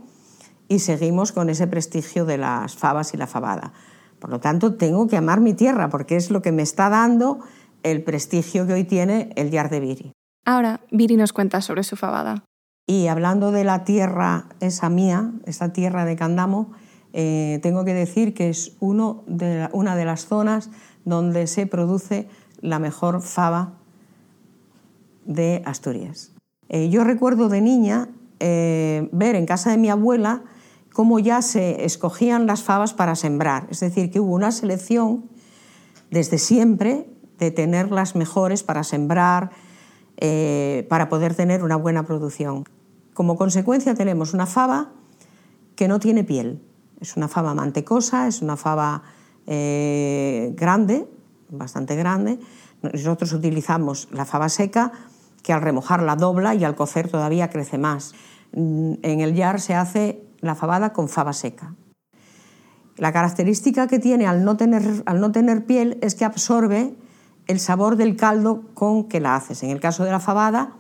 y 0.70 0.80
seguimos 0.80 1.34
con 1.34 1.50
ese 1.50 1.68
prestigio 1.68 2.24
de 2.24 2.38
las 2.38 2.78
fabas 2.78 3.14
y 3.14 3.18
la 3.18 3.28
fabada. 3.28 3.74
Por 4.18 4.30
lo 4.30 4.40
tanto, 4.40 4.76
tengo 4.76 5.08
que 5.08 5.18
amar 5.18 5.42
mi 5.42 5.54
tierra 5.54 5.90
porque 5.90 6.16
es 6.16 6.32
lo 6.32 6.42
que 6.42 6.54
me 6.54 6.62
está 6.62 6.88
dando 6.88 7.40
el 7.84 8.04
prestigio 8.04 8.66
que 8.66 8.72
hoy 8.72 8.86
tiene 8.86 9.34
el 9.36 9.52
Yar 9.52 9.70
de 9.70 9.82
Viri. 9.82 10.14
Ahora, 10.46 10.80
Viri 10.92 11.18
nos 11.18 11.34
cuenta 11.34 11.60
sobre 11.60 11.84
su 11.84 11.98
fabada. 11.98 12.46
Y 12.88 13.08
hablando 13.08 13.52
de 13.52 13.66
la 13.66 13.84
tierra 13.84 14.46
esa 14.62 14.90
mía, 14.90 15.34
esa 15.46 15.74
tierra 15.74 16.06
de 16.06 16.16
Candamo, 16.16 16.72
eh, 17.12 17.60
tengo 17.64 17.84
que 17.84 17.94
decir 17.94 18.34
que 18.34 18.48
es 18.48 18.78
uno 18.80 19.26
de 19.28 19.68
una 19.74 19.98
de 19.98 20.06
las 20.06 20.26
zonas 20.26 20.70
donde 21.04 21.48
se 21.48 21.68
produce 21.68 22.30
la 22.62 22.80
mejor 22.80 23.22
fava 23.22 23.81
de 25.34 25.62
Asturias. 25.66 26.34
Eh, 26.70 26.90
yo 26.90 27.04
recuerdo 27.04 27.50
de 27.50 27.62
niña 27.62 28.10
eh, 28.40 29.10
ver 29.12 29.36
en 29.36 29.46
casa 29.46 29.72
de 29.72 29.78
mi 29.78 29.90
abuela 29.90 30.44
cómo 30.94 31.20
ya 31.20 31.42
se 31.42 31.86
escogían 31.86 32.48
las 32.48 32.64
favas 32.64 32.94
para 32.94 33.16
sembrar, 33.16 33.68
es 33.70 33.80
decir, 33.80 34.12
que 34.12 34.20
hubo 34.20 34.34
una 34.34 34.52
selección 34.52 35.30
desde 36.10 36.38
siempre 36.38 37.10
de 37.38 37.52
tener 37.52 37.92
las 37.92 38.16
mejores 38.16 38.64
para 38.64 38.84
sembrar, 38.84 39.52
eh, 40.18 40.86
para 40.90 41.10
poder 41.10 41.36
tener 41.36 41.64
una 41.64 41.76
buena 41.76 42.04
producción. 42.04 42.66
Como 43.14 43.36
consecuencia 43.36 43.94
tenemos 43.96 44.34
una 44.34 44.46
fava 44.46 44.92
que 45.76 45.88
no 45.88 46.00
tiene 46.00 46.24
piel. 46.24 46.62
Es 47.00 47.18
una 47.18 47.28
fava 47.28 47.54
mantecosa, 47.54 48.28
es 48.28 48.42
una 48.42 48.58
fava 48.58 49.04
grande, 49.46 51.08
bastante 51.50 51.96
grande. 51.96 52.40
Nosotros 52.82 53.34
utilizamos 53.34 54.08
la 54.12 54.26
fava 54.26 54.50
seca, 54.50 54.92
que 55.44 55.54
al 55.54 55.62
remojarla 55.62 56.16
dobla 56.16 56.56
y 56.56 56.64
al 56.64 56.76
cocer 56.76 57.10
todavía 57.10 57.50
crece 57.50 57.78
más. 57.78 58.14
Mm, 58.54 58.94
en 59.02 59.22
el 59.22 59.34
yar 59.34 59.60
se 59.60 59.76
hace 59.76 60.24
la 60.40 60.56
fabada 60.56 60.94
con 60.94 61.10
fava 61.10 61.34
seca. 61.34 61.76
La 62.98 63.12
característica 63.12 63.88
que 63.88 64.00
tiene 64.00 64.28
al 64.28 64.44
no 64.44 64.58
tener, 64.58 65.04
al 65.06 65.20
no 65.20 65.32
tener 65.32 65.66
piel 65.66 65.98
es 66.02 66.16
que 66.16 66.26
absorbe 66.26 66.96
el 67.48 67.60
sabor 67.60 67.96
del 67.96 68.16
caldo 68.16 68.64
con 68.74 69.08
que 69.08 69.20
la 69.20 69.36
haces. 69.36 69.64
En 69.64 69.72
el 69.72 69.80
caso 69.80 70.04
de 70.04 70.12
la 70.12 70.20
fabada, 70.20 70.74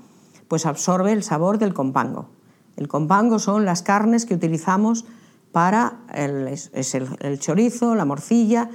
pues 0.47 0.65
absorbe 0.65 1.13
el 1.13 1.23
sabor 1.23 1.57
del 1.57 1.73
compango. 1.73 2.29
El 2.75 2.87
compango 2.87 3.39
son 3.39 3.65
las 3.65 3.81
carnes 3.81 4.25
que 4.25 4.33
utilizamos 4.33 5.05
para 5.51 5.99
el, 6.13 6.47
es 6.47 6.95
el, 6.95 7.39
chorizo, 7.39 7.95
la 7.95 8.05
morcilla, 8.05 8.69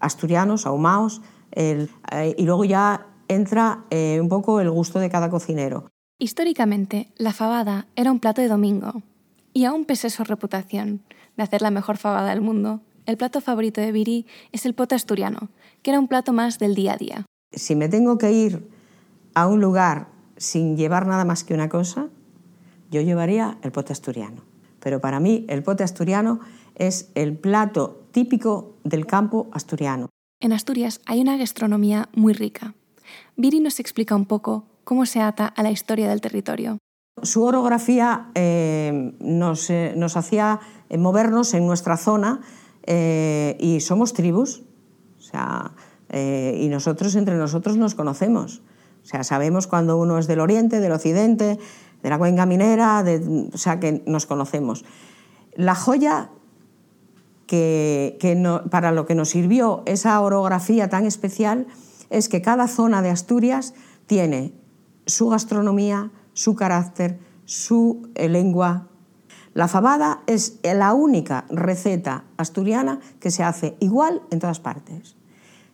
asturianos, 0.00 0.66
ahumados, 0.66 1.22
eh, 1.52 1.88
y 2.36 2.44
luego 2.44 2.64
ya 2.64 3.06
entra 3.28 3.84
eh, 3.90 4.18
un 4.20 4.28
poco 4.28 4.60
el 4.60 4.70
gusto 4.70 4.98
de 4.98 5.10
cada 5.10 5.30
cocinero. 5.30 5.90
Históricamente, 6.18 7.08
la 7.16 7.32
fabada 7.32 7.86
era 7.96 8.12
un 8.12 8.20
plato 8.20 8.40
de 8.40 8.48
domingo, 8.48 9.02
y 9.52 9.64
aún 9.64 9.84
pese 9.84 10.10
su 10.10 10.24
reputación 10.24 11.02
de 11.36 11.42
hacer 11.42 11.62
la 11.62 11.70
mejor 11.70 11.96
fabada 11.96 12.30
del 12.30 12.40
mundo, 12.40 12.80
el 13.06 13.16
plato 13.16 13.40
favorito 13.40 13.80
de 13.80 13.92
Viri 13.92 14.26
es 14.52 14.66
el 14.66 14.74
pote 14.74 14.94
asturiano, 14.94 15.50
que 15.82 15.90
era 15.90 16.00
un 16.00 16.08
plato 16.08 16.32
más 16.32 16.58
del 16.58 16.74
día 16.74 16.94
a 16.94 16.96
día. 16.96 17.26
Si 17.52 17.76
me 17.76 17.88
tengo 17.88 18.18
que 18.18 18.32
ir 18.32 18.68
a 19.34 19.46
un 19.46 19.60
lugar 19.60 20.08
sin 20.36 20.76
llevar 20.76 21.06
nada 21.06 21.24
más 21.24 21.44
que 21.44 21.54
una 21.54 21.68
cosa, 21.68 22.08
yo 22.90 23.00
llevaría 23.00 23.58
el 23.62 23.72
pote 23.72 23.92
asturiano. 23.92 24.42
Pero 24.80 25.00
para 25.00 25.20
mí 25.20 25.44
el 25.48 25.62
pote 25.62 25.84
asturiano 25.84 26.40
es 26.74 27.10
el 27.14 27.36
plato 27.36 28.06
típico 28.10 28.74
del 28.84 29.06
campo 29.06 29.48
asturiano. 29.52 30.08
En 30.40 30.52
Asturias 30.52 31.00
hay 31.06 31.20
una 31.20 31.36
gastronomía 31.36 32.08
muy 32.14 32.32
rica. 32.32 32.74
Viri 33.36 33.60
nos 33.60 33.80
explica 33.80 34.14
un 34.14 34.26
poco 34.26 34.64
cómo 34.84 35.06
se 35.06 35.20
ata 35.20 35.46
a 35.46 35.62
la 35.62 35.70
historia 35.70 36.08
del 36.08 36.20
territorio. 36.20 36.78
Su 37.22 37.44
orografía 37.44 38.30
eh, 38.34 39.14
nos, 39.20 39.70
eh, 39.70 39.94
nos, 39.96 40.16
hacía 40.16 40.60
movernos 40.96 41.54
en 41.54 41.66
nuestra 41.66 41.96
zona 41.96 42.40
eh, 42.86 43.56
y 43.60 43.80
somos 43.80 44.12
tribus, 44.12 44.62
o 45.18 45.22
sea, 45.22 45.72
y 46.12 46.68
nosotros 46.68 47.16
entre 47.16 47.34
nosotros 47.34 47.76
nos 47.76 47.96
conocemos. 47.96 48.62
O 49.02 49.06
sea, 49.06 49.24
sabemos 49.24 49.66
cuando 49.66 49.96
uno 49.96 50.18
es 50.18 50.28
del 50.28 50.38
oriente, 50.38 50.78
del 50.78 50.92
occidente, 50.92 51.58
de 52.02 52.10
la 52.10 52.18
cuenca 52.18 52.46
minera, 52.46 53.02
de, 53.02 53.48
o 53.52 53.58
sea, 53.58 53.80
que 53.80 54.04
nos 54.06 54.26
conocemos. 54.26 54.84
La 55.56 55.74
joya 55.74 56.30
que, 57.46 58.62
para 58.70 58.92
lo 58.92 59.06
que 59.06 59.14
nos 59.14 59.30
sirvió 59.30 59.82
esa 59.86 60.20
orografía 60.20 60.88
tan 60.88 61.04
especial 61.04 61.66
es 62.10 62.28
que 62.28 62.42
cada 62.42 62.68
zona 62.68 63.02
de 63.02 63.10
Asturias 63.10 63.74
tiene 64.06 64.54
su 65.06 65.28
gastronomía, 65.28 66.10
su 66.32 66.54
carácter, 66.54 67.18
su 67.44 68.08
eh, 68.14 68.28
lengua. 68.28 68.88
La 69.54 69.68
fabada 69.68 70.22
es 70.26 70.58
la 70.62 70.94
única 70.94 71.44
receta 71.48 72.24
asturiana 72.36 72.98
que 73.20 73.30
se 73.30 73.44
hace 73.44 73.76
igual 73.80 74.22
en 74.30 74.40
todas 74.40 74.60
partes. 74.60 75.16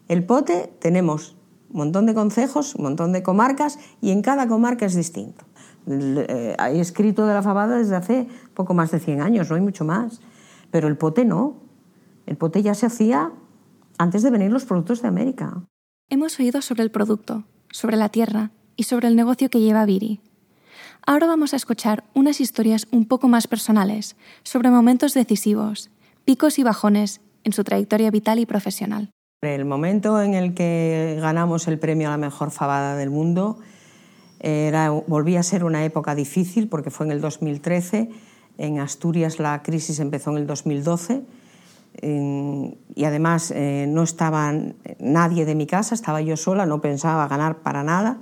El 0.09 0.25
pote 0.25 0.73
tenemos 0.81 1.37
un 1.71 1.79
montón 1.79 2.07
de 2.07 2.15
concejos, 2.15 2.75
un 2.75 2.83
montón 2.83 3.13
de 3.13 3.23
comarcas 3.23 3.79
y 4.01 4.11
en 4.11 4.23
cada 4.23 4.49
comarca 4.49 4.85
es 4.85 4.95
distinto. 4.95 5.45
Eh, 5.87 6.55
hay 6.59 6.79
escrito 6.81 7.27
de 7.27 7.35
la 7.35 7.43
fabada 7.43 7.79
desde 7.79 7.97
hace 7.97 8.29
poco 8.55 8.75
más 8.75 8.91
de 8.91 9.01
100 9.01 9.23
años, 9.23 9.49
no 9.49 9.57
hay 9.57 9.63
mucho 9.63 9.85
más. 9.85 10.21
Pero 10.71 10.89
el 10.89 10.97
pote 10.97 11.25
no. 11.25 11.57
El 12.27 12.37
pote 12.37 12.63
ya 12.63 12.75
se 12.75 12.87
hacía 12.87 13.33
antes 13.99 14.23
de 14.23 14.31
venir 14.31 14.51
los 14.51 14.65
productos 14.65 15.03
de 15.03 15.09
América. 15.09 15.63
Hemos 16.12 16.40
oído 16.40 16.61
sobre 16.61 16.83
el 16.83 16.90
producto, 16.90 17.45
sobre 17.71 17.97
la 17.97 18.09
tierra 18.09 18.50
y 18.75 18.83
sobre 18.83 19.07
el 19.07 19.14
negocio 19.14 19.49
que 19.49 19.61
lleva 19.61 19.85
Viri. 19.85 20.19
Ahora 21.07 21.29
vamos 21.29 21.52
a 21.52 21.57
escuchar 21.57 22.02
unas 22.14 22.40
historias 22.40 22.88
un 22.90 23.07
poco 23.07 23.29
más 23.29 23.47
personales 23.47 24.17
sobre 24.43 24.71
momentos 24.71 25.14
decisivos, 25.14 25.88
picos 26.25 26.59
y 26.59 26.64
bajones 26.64 27.21
en 27.45 27.52
su 27.52 27.62
trayectoria 27.62 28.11
vital 28.11 28.40
y 28.40 28.47
profesional. 28.47 29.11
El 29.40 29.64
momento 29.67 30.21
en 30.21 30.35
el 30.35 30.52
que 30.52 31.17
ganamos 31.21 31.69
el 31.69 31.79
premio 31.79 32.09
a 32.09 32.11
la 32.11 32.17
mejor 32.19 32.50
fabada 32.50 32.97
del 32.97 33.11
mundo 33.11 33.61
volvía 35.07 35.38
a 35.38 35.45
ser 35.45 35.62
una 35.62 35.85
época 35.85 36.17
difícil 36.17 36.69
porque 36.69 36.90
fue 36.90 37.07
en 37.07 37.12
el 37.12 37.21
2013. 37.21 38.11
En 38.59 38.81
Asturias 38.81 39.38
la 39.38 39.62
crisis 39.62 40.00
empezó 40.00 40.33
en 40.33 40.38
el 40.38 40.49
2012 40.49 41.23
y 42.02 43.04
además 43.04 43.52
eh, 43.54 43.87
no 43.88 44.02
estaba 44.02 44.52
nadie 44.99 45.45
de 45.45 45.54
mi 45.54 45.66
casa, 45.66 45.95
estaba 45.95 46.21
yo 46.21 46.37
sola, 46.37 46.66
no 46.66 46.80
pensaba 46.80 47.28
ganar 47.28 47.59
para 47.59 47.83
nada. 47.83 48.21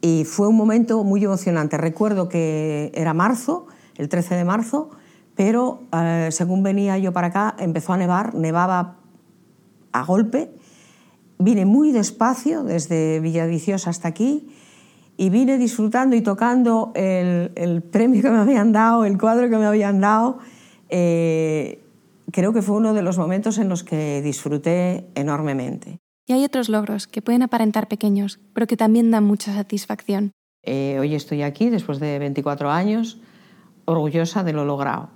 Y 0.00 0.24
fue 0.24 0.48
un 0.48 0.56
momento 0.56 1.04
muy 1.04 1.24
emocionante. 1.24 1.76
Recuerdo 1.76 2.28
que 2.28 2.90
era 2.94 3.14
marzo, 3.14 3.66
el 3.96 4.08
13 4.08 4.34
de 4.34 4.44
marzo, 4.44 4.90
pero 5.36 5.82
eh, 5.92 6.28
según 6.32 6.62
venía 6.62 6.98
yo 6.98 7.12
para 7.12 7.28
acá 7.28 7.54
empezó 7.58 7.92
a 7.92 7.96
nevar, 7.96 8.34
nevaba 8.34 8.96
a 9.92 10.04
golpe. 10.04 10.50
Vine 11.38 11.64
muy 11.66 11.92
despacio 11.92 12.64
desde 12.64 13.20
Villaviciosa 13.20 13.90
hasta 13.90 14.08
aquí 14.08 14.48
y 15.16 15.30
vine 15.30 15.58
disfrutando 15.58 16.16
y 16.16 16.20
tocando 16.20 16.92
el, 16.94 17.82
premio 17.90 18.22
que 18.22 18.30
me 18.30 18.38
habían 18.38 18.72
dado, 18.72 19.04
el 19.04 19.18
cuadro 19.18 19.48
que 19.48 19.56
me 19.56 19.66
habían 19.66 20.00
dado. 20.00 20.38
Eh, 20.88 21.81
creo 22.30 22.52
que 22.52 22.62
fue 22.62 22.76
uno 22.76 22.94
de 22.94 23.02
los 23.02 23.18
momentos 23.18 23.58
en 23.58 23.68
los 23.68 23.82
que 23.82 24.22
disfruté 24.22 25.06
enormemente. 25.14 25.98
Y 26.26 26.34
hay 26.34 26.44
otros 26.44 26.68
logros 26.68 27.06
que 27.06 27.22
pueden 27.22 27.42
aparentar 27.42 27.88
pequeños, 27.88 28.38
pero 28.54 28.66
que 28.66 28.76
también 28.76 29.10
dan 29.10 29.24
mucha 29.24 29.52
satisfacción. 29.52 30.32
Eh, 30.62 30.98
hoy 31.00 31.14
estoy 31.14 31.42
aquí, 31.42 31.70
después 31.70 31.98
de 31.98 32.18
24 32.18 32.70
años, 32.70 33.18
orgullosa 33.84 34.44
de 34.44 34.52
lo 34.52 34.64
logrado. 34.64 35.10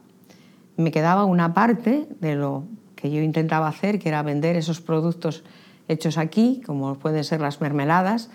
Me 0.76 0.90
quedaba 0.90 1.24
una 1.24 1.54
parte 1.54 2.08
de 2.20 2.34
lo 2.34 2.64
que 2.96 3.10
yo 3.10 3.20
intentaba 3.20 3.68
hacer, 3.68 3.98
que 3.98 4.08
era 4.08 4.22
vender 4.22 4.56
esos 4.56 4.80
productos 4.80 5.44
hechos 5.86 6.18
aquí, 6.18 6.60
como 6.66 6.98
pueden 6.98 7.22
ser 7.22 7.40
las 7.40 7.60
mermeladas, 7.60 8.30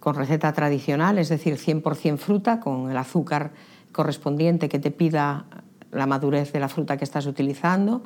con 0.00 0.16
receta 0.16 0.52
tradicional, 0.52 1.18
es 1.18 1.28
decir, 1.28 1.54
100% 1.56 2.18
fruta, 2.18 2.60
con 2.60 2.90
el 2.90 2.96
azúcar 2.96 3.52
correspondiente 3.92 4.68
que 4.68 4.78
te 4.78 4.90
pida 4.90 5.46
la 5.94 6.06
madurez 6.06 6.52
de 6.52 6.60
la 6.60 6.68
fruta 6.68 6.96
que 6.96 7.04
estás 7.04 7.26
utilizando, 7.26 8.02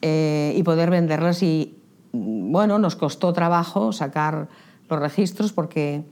eh, 0.00 0.52
y 0.56 0.62
poder 0.62 0.90
venderlas 0.90 1.42
y 1.42 1.78
bueno, 2.12 2.78
nos 2.78 2.96
costó 2.96 3.32
trabajo 3.32 3.92
sacar 3.92 4.48
los 4.88 5.00
registros 5.00 5.52
porque 5.52 6.04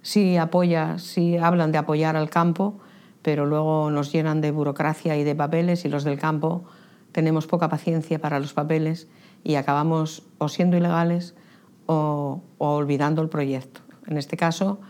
sí 0.00 0.36
apoya, 0.36 0.98
sí 0.98 1.36
hablan 1.36 1.72
de 1.72 1.78
apoyar 1.78 2.16
al 2.16 2.30
campo, 2.30 2.78
pero 3.20 3.46
luego 3.46 3.90
nos 3.90 4.12
llenan 4.12 4.40
de 4.40 4.50
burocracia 4.50 5.16
y 5.16 5.24
de 5.24 5.34
papeles 5.34 5.84
y 5.84 5.88
los 5.88 6.04
del 6.04 6.18
campo 6.18 6.64
tenemos 7.12 7.46
poca 7.46 7.68
paciencia 7.68 8.20
para 8.20 8.40
los 8.40 8.52
papeles 8.52 9.08
y 9.44 9.56
acabamos 9.56 10.22
o 10.38 10.48
siendo 10.48 10.76
ilegales 10.76 11.34
o, 11.86 12.42
olvidando 12.58 13.22
el 13.22 13.28
proyecto. 13.28 13.80
En 14.06 14.16
este 14.16 14.36
caso, 14.36 14.80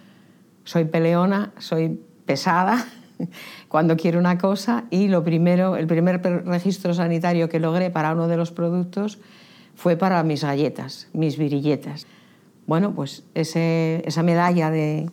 soy 0.64 0.84
peleona, 0.84 1.52
soy 1.58 2.00
pesada 2.26 2.86
cuando 3.68 3.96
quiero 3.96 4.18
una 4.18 4.38
cosa 4.38 4.84
y 4.90 5.08
lo 5.08 5.24
primero, 5.24 5.76
el 5.76 5.86
primer 5.86 6.22
registro 6.44 6.94
sanitario 6.94 7.48
que 7.48 7.60
logré 7.60 7.90
para 7.90 8.12
uno 8.12 8.28
de 8.28 8.36
los 8.36 8.52
productos 8.52 9.18
fue 9.74 9.96
para 9.96 10.22
mis 10.22 10.44
galletas, 10.44 11.08
mis 11.12 11.38
virilletas. 11.38 12.06
Bueno, 12.66 12.94
pues 12.94 13.24
esa 13.34 14.22
medalla 14.22 14.70
de, 14.70 15.10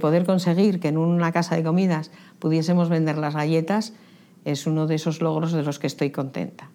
poder 0.00 0.26
conseguir 0.26 0.80
que 0.80 0.88
en 0.88 0.98
una 0.98 1.32
casa 1.32 1.56
de 1.56 1.62
comidas 1.62 2.10
pudiésemos 2.38 2.88
vender 2.88 3.18
las 3.18 3.34
galletas 3.34 3.94
es 4.44 4.66
uno 4.66 4.86
de 4.86 4.96
esos 4.96 5.20
logros 5.20 5.52
de 5.52 5.62
los 5.62 5.78
que 5.78 5.86
estoy 5.86 6.10
contenta. 6.10 6.70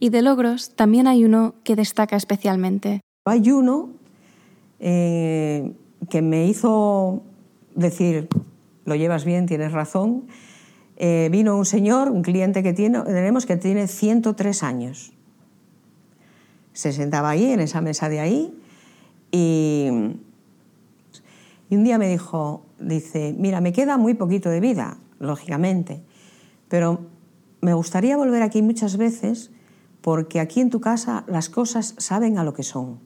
Y 0.00 0.10
de 0.10 0.22
logros 0.22 0.74
también 0.76 1.06
hay 1.06 1.24
uno 1.24 1.54
que 1.64 1.76
destaca 1.76 2.16
especialmente. 2.16 3.00
Hay 3.24 3.50
uno 3.50 3.90
eh, 4.80 5.72
que 6.08 6.22
me 6.22 6.46
hizo 6.46 7.22
decir, 7.74 8.28
lo 8.88 8.96
llevas 8.96 9.24
bien, 9.24 9.46
tienes 9.46 9.72
razón. 9.72 10.26
Eh, 10.96 11.28
vino 11.30 11.56
un 11.56 11.64
señor, 11.64 12.10
un 12.10 12.22
cliente 12.22 12.62
que 12.62 12.72
tiene, 12.72 13.00
tenemos 13.02 13.46
que 13.46 13.56
tiene 13.56 13.86
103 13.86 14.62
años 14.64 15.12
se 16.78 16.92
sentaba 16.92 17.30
ahí, 17.30 17.50
en 17.50 17.58
esa 17.58 17.80
mesa 17.80 18.08
de 18.08 18.20
ahí, 18.20 18.56
y, 19.32 19.88
un 21.70 21.82
día 21.84 21.98
me 21.98 22.08
dijo, 22.08 22.62
dice, 22.78 23.34
mira, 23.36 23.60
me 23.60 23.72
queda 23.72 23.98
muy 23.98 24.14
poquito 24.14 24.48
de 24.48 24.60
vida, 24.60 24.96
lógicamente, 25.18 26.04
pero 26.68 27.00
me 27.60 27.74
gustaría 27.74 28.16
volver 28.16 28.42
aquí 28.42 28.62
muchas 28.62 28.96
veces 28.96 29.50
porque 30.02 30.38
aquí 30.38 30.60
en 30.60 30.70
tu 30.70 30.80
casa 30.80 31.24
las 31.26 31.48
cosas 31.48 31.96
saben 31.98 32.38
a 32.38 32.44
lo 32.44 32.54
que 32.54 32.62
son. 32.62 33.00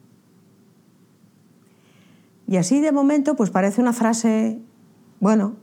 Y 2.45 2.57
así 2.57 2.79
de 2.79 2.91
momento 2.91 3.35
pues 3.35 3.49
parece 3.49 3.81
una 3.81 3.93
frase, 3.93 4.59
bueno, 5.19 5.55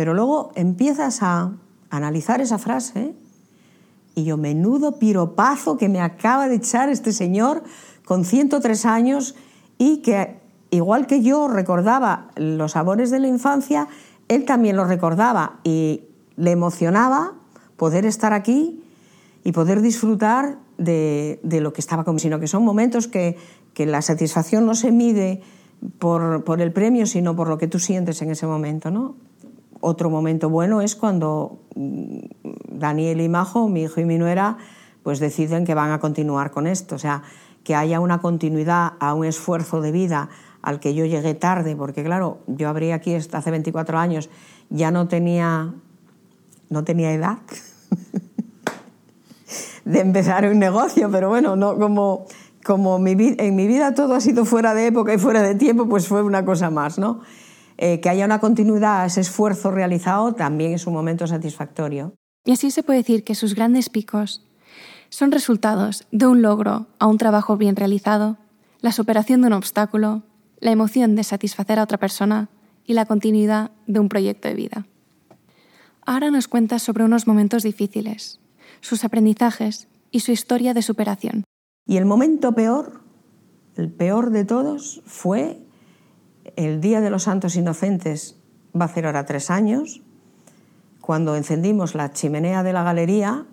pero 0.00 0.14
luego 0.14 0.50
empiezas 0.54 1.22
a 1.22 1.52
analizar 1.90 2.40
esa 2.40 2.56
frase 2.56 3.14
y 4.14 4.24
yo, 4.24 4.38
menudo 4.38 4.98
piropazo 4.98 5.76
que 5.76 5.90
me 5.90 6.00
acaba 6.00 6.48
de 6.48 6.54
echar 6.54 6.88
este 6.88 7.12
señor 7.12 7.62
con 8.06 8.24
103 8.24 8.86
años 8.86 9.34
y 9.76 9.98
que, 9.98 10.40
igual 10.70 11.06
que 11.06 11.20
yo 11.20 11.48
recordaba 11.48 12.30
los 12.36 12.72
sabores 12.72 13.10
de 13.10 13.18
la 13.18 13.28
infancia, 13.28 13.88
él 14.28 14.46
también 14.46 14.74
los 14.74 14.88
recordaba 14.88 15.60
y 15.64 16.04
le 16.36 16.52
emocionaba 16.52 17.34
poder 17.76 18.06
estar 18.06 18.32
aquí 18.32 18.82
y 19.44 19.52
poder 19.52 19.82
disfrutar 19.82 20.56
de, 20.78 21.40
lo 21.42 21.74
que 21.74 21.82
estaba 21.82 22.04
conmigo, 22.04 22.22
sino 22.22 22.40
que 22.40 22.46
son 22.46 22.64
momentos 22.64 23.06
que, 23.06 23.36
que 23.74 23.84
la 23.84 24.00
satisfacción 24.00 24.64
no 24.64 24.74
se 24.74 24.92
mide 24.92 25.42
por, 25.98 26.42
por, 26.44 26.62
el 26.62 26.72
premio, 26.72 27.04
sino 27.04 27.36
por 27.36 27.48
lo 27.48 27.58
que 27.58 27.66
tú 27.68 27.78
sientes 27.78 28.22
en 28.22 28.30
ese 28.30 28.46
momento. 28.46 28.90
¿no? 28.90 29.28
Otro 29.80 30.10
momento 30.10 30.50
bueno 30.50 30.82
es 30.82 30.94
cuando 30.94 31.60
mm, 31.74 32.18
Daniel 32.68 33.20
y 33.20 33.28
Majo, 33.28 33.68
mi 33.68 33.82
hijo 33.82 34.00
y 34.00 34.04
mi 34.04 34.18
nuera, 34.18 34.58
pues 35.02 35.18
deciden 35.18 35.64
que 35.64 35.74
van 35.74 35.90
a 35.90 36.00
continuar 36.00 36.50
con 36.50 36.66
esto. 36.66 36.94
O 36.94 36.98
sea, 36.98 37.22
que 37.64 37.74
haya 37.74 38.00
una 38.00 38.20
continuidad 38.20 38.92
a 39.00 39.14
un 39.14 39.24
esfuerzo 39.24 39.80
de 39.80 39.92
vida 39.92 40.28
al 40.62 40.80
que 40.80 40.94
yo 40.94 41.06
llegué 41.06 41.34
tarde, 41.34 41.74
porque 41.76 42.04
claro, 42.04 42.38
yo 42.46 42.68
abrí 42.68 42.92
aquí 42.92 43.14
hace 43.14 43.50
24 43.50 43.98
años, 43.98 44.28
ya 44.68 44.90
no 44.90 45.08
tenía, 45.08 45.72
no 46.68 46.84
tenía 46.84 47.12
edad 47.12 47.38
de 49.84 50.00
empezar 50.00 50.46
un 50.46 50.58
negocio, 50.58 51.10
pero 51.10 51.28
bueno, 51.30 51.56
no 51.56 51.78
como, 51.78 52.26
como 52.64 52.98
mi, 52.98 53.12
en 53.38 53.56
mi 53.56 53.66
vida 53.66 53.94
todo 53.94 54.14
ha 54.14 54.20
sido 54.20 54.44
fuera 54.44 54.74
de 54.74 54.88
época 54.88 55.14
y 55.14 55.18
fuera 55.18 55.42
de 55.42 55.54
tiempo, 55.54 55.88
pues 55.88 56.06
fue 56.06 56.22
una 56.22 56.44
cosa 56.44 56.70
más, 56.70 56.98
¿no? 56.98 57.20
Eh, 57.82 57.98
que 58.00 58.10
haya 58.10 58.26
una 58.26 58.40
continuidad 58.40 59.00
a 59.00 59.06
ese 59.06 59.22
esfuerzo 59.22 59.70
realizado 59.70 60.34
también 60.34 60.74
es 60.74 60.86
un 60.86 60.92
momento 60.92 61.26
satisfactorio. 61.26 62.14
Y 62.44 62.52
así 62.52 62.70
se 62.70 62.82
puede 62.82 62.98
decir 62.98 63.24
que 63.24 63.34
sus 63.34 63.54
grandes 63.54 63.88
picos 63.88 64.46
son 65.08 65.32
resultados 65.32 66.06
de 66.12 66.26
un 66.26 66.42
logro 66.42 66.88
a 66.98 67.06
un 67.06 67.16
trabajo 67.16 67.56
bien 67.56 67.76
realizado, 67.76 68.36
la 68.82 68.92
superación 68.92 69.40
de 69.40 69.46
un 69.46 69.54
obstáculo, 69.54 70.24
la 70.58 70.72
emoción 70.72 71.16
de 71.16 71.24
satisfacer 71.24 71.78
a 71.78 71.84
otra 71.84 71.96
persona 71.96 72.50
y 72.84 72.92
la 72.92 73.06
continuidad 73.06 73.70
de 73.86 73.98
un 73.98 74.10
proyecto 74.10 74.48
de 74.48 74.56
vida. 74.56 74.86
Ahora 76.04 76.30
nos 76.30 76.48
cuenta 76.48 76.78
sobre 76.80 77.04
unos 77.04 77.26
momentos 77.26 77.62
difíciles, 77.62 78.40
sus 78.82 79.04
aprendizajes 79.04 79.88
y 80.10 80.20
su 80.20 80.32
historia 80.32 80.74
de 80.74 80.82
superación. 80.82 81.44
Y 81.86 81.96
el 81.96 82.04
momento 82.04 82.52
peor, 82.52 83.00
el 83.76 83.90
peor 83.90 84.32
de 84.32 84.44
todos, 84.44 85.00
fue 85.06 85.62
el 86.66 86.80
Día 86.80 87.00
de 87.00 87.10
los 87.10 87.24
Santos 87.24 87.56
Inocentes, 87.56 88.36
va 88.78 88.84
a 88.84 88.88
ser 88.88 89.06
ahora 89.06 89.24
tres 89.24 89.50
años, 89.50 90.02
cuando 91.00 91.34
encendimos 91.36 91.94
la 91.94 92.12
chimenea 92.12 92.62
de 92.62 92.72
la 92.72 92.82
galería 92.82 93.46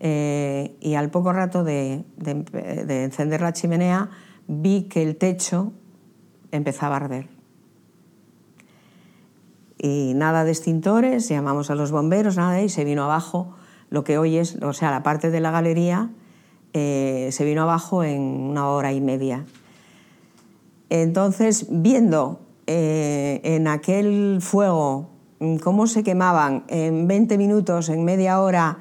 eh, 0.00 0.76
y 0.80 0.94
al 0.94 1.10
poco 1.10 1.32
rato 1.32 1.62
de, 1.62 2.04
encender 2.88 3.40
la 3.40 3.52
chimenea 3.52 4.10
vi 4.48 4.84
que 4.84 5.02
el 5.02 5.16
techo 5.16 5.72
empezaba 6.50 6.96
a 6.96 7.00
arder. 7.00 7.28
Y 9.78 10.14
nada 10.14 10.44
de 10.44 10.52
extintores, 10.52 11.28
llamamos 11.28 11.70
a 11.70 11.74
los 11.74 11.90
bomberos, 11.90 12.36
nada, 12.36 12.62
y 12.62 12.68
se 12.68 12.84
vino 12.84 13.04
abajo 13.04 13.54
lo 13.90 14.04
que 14.04 14.16
hoy 14.16 14.38
es, 14.38 14.56
o 14.62 14.72
sea, 14.72 14.90
la 14.90 15.02
parte 15.02 15.30
de 15.30 15.40
la 15.40 15.50
galería, 15.50 16.10
eh, 16.72 17.28
se 17.30 17.44
vino 17.44 17.62
abajo 17.62 18.04
en 18.04 18.22
una 18.22 18.68
hora 18.68 18.92
y 18.92 19.00
media. 19.00 19.44
Entonces, 20.94 21.66
viendo 21.70 22.40
eh, 22.66 23.40
en 23.44 23.66
aquel 23.66 24.38
fuego 24.40 25.12
Mm, 25.42 25.56
cómo 25.56 25.88
se 25.88 26.04
quemaban 26.04 26.62
en 26.68 27.08
20 27.08 27.36
minutos, 27.36 27.88
en 27.88 28.04
media 28.04 28.40
hora, 28.40 28.78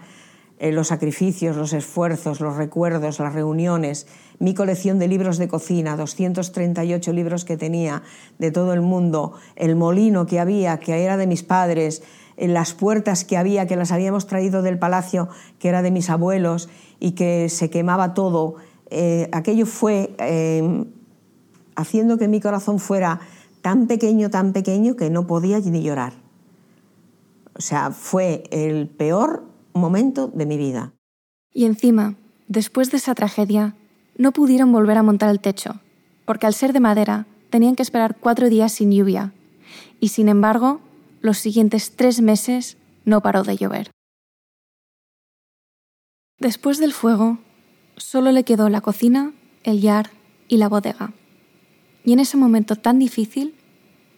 eh, 0.59 0.71
los 0.71 0.89
sacrificios, 0.89 1.57
los 1.57 1.73
esfuerzos, 1.73 2.39
los 2.39 2.55
recuerdos, 2.55 3.17
las 3.17 3.33
reuniones, 3.33 4.05
mi 4.38 4.53
colección 4.53 4.99
de 4.99 5.07
libros 5.07 5.39
de 5.39 5.47
cocina, 5.47 5.97
238 5.97 7.13
libros 7.13 7.45
que 7.45 7.57
tenía 7.57 8.03
de 8.38 8.51
todo 8.51 8.73
el 8.73 8.81
mundo, 8.81 9.33
el 9.55 9.75
molino 9.75 10.27
que 10.27 10.39
había, 10.39 10.77
que 10.79 11.03
era 11.03 11.17
de 11.17 11.25
mis 11.25 11.41
padres, 11.41 12.03
eh, 12.38 12.47
las 12.47 12.75
puertas 12.75 13.25
que 13.25 13.38
había, 13.38 13.65
que 13.65 13.75
las 13.75 13.91
habíamos 13.91 14.27
traído 14.27 14.62
del 14.62 14.77
palacio, 14.77 15.29
que 15.57 15.67
era 15.67 15.81
de 15.81 15.89
mis 15.89 16.12
abuelos, 16.12 16.69
y 16.99 17.13
que 17.13 17.49
se 17.49 17.71
quemaba 17.71 18.13
todo. 18.13 18.57
Aquello 19.31 19.65
fue 19.65 20.15
haciendo 21.81 22.17
que 22.17 22.27
mi 22.27 22.39
corazón 22.39 22.79
fuera 22.79 23.19
tan 23.61 23.87
pequeño, 23.87 24.29
tan 24.29 24.53
pequeño, 24.53 24.95
que 24.95 25.09
no 25.09 25.27
podía 25.27 25.59
ni 25.59 25.83
llorar. 25.83 26.13
O 27.55 27.61
sea, 27.61 27.91
fue 27.91 28.43
el 28.51 28.87
peor 28.87 29.43
momento 29.73 30.27
de 30.27 30.45
mi 30.45 30.57
vida. 30.57 30.93
Y 31.53 31.65
encima, 31.65 32.15
después 32.47 32.91
de 32.91 32.97
esa 32.97 33.13
tragedia, 33.13 33.75
no 34.17 34.31
pudieron 34.31 34.71
volver 34.71 34.97
a 34.97 35.03
montar 35.03 35.29
el 35.29 35.39
techo, 35.39 35.79
porque 36.25 36.47
al 36.47 36.53
ser 36.53 36.73
de 36.73 36.79
madera 36.79 37.27
tenían 37.49 37.75
que 37.75 37.83
esperar 37.83 38.17
cuatro 38.19 38.49
días 38.49 38.71
sin 38.71 38.91
lluvia. 38.91 39.33
Y 39.99 40.09
sin 40.09 40.29
embargo, 40.29 40.79
los 41.21 41.37
siguientes 41.37 41.95
tres 41.95 42.21
meses 42.21 42.77
no 43.05 43.21
paró 43.21 43.43
de 43.43 43.57
llover. 43.57 43.91
Después 46.39 46.79
del 46.79 46.93
fuego, 46.93 47.37
solo 47.97 48.31
le 48.31 48.43
quedó 48.43 48.69
la 48.69 48.81
cocina, 48.81 49.33
el 49.63 49.81
yard 49.81 50.09
y 50.47 50.57
la 50.57 50.69
bodega. 50.69 51.13
Y 52.03 52.13
en 52.13 52.19
ese 52.19 52.37
momento 52.37 52.75
tan 52.75 52.99
difícil, 52.99 53.55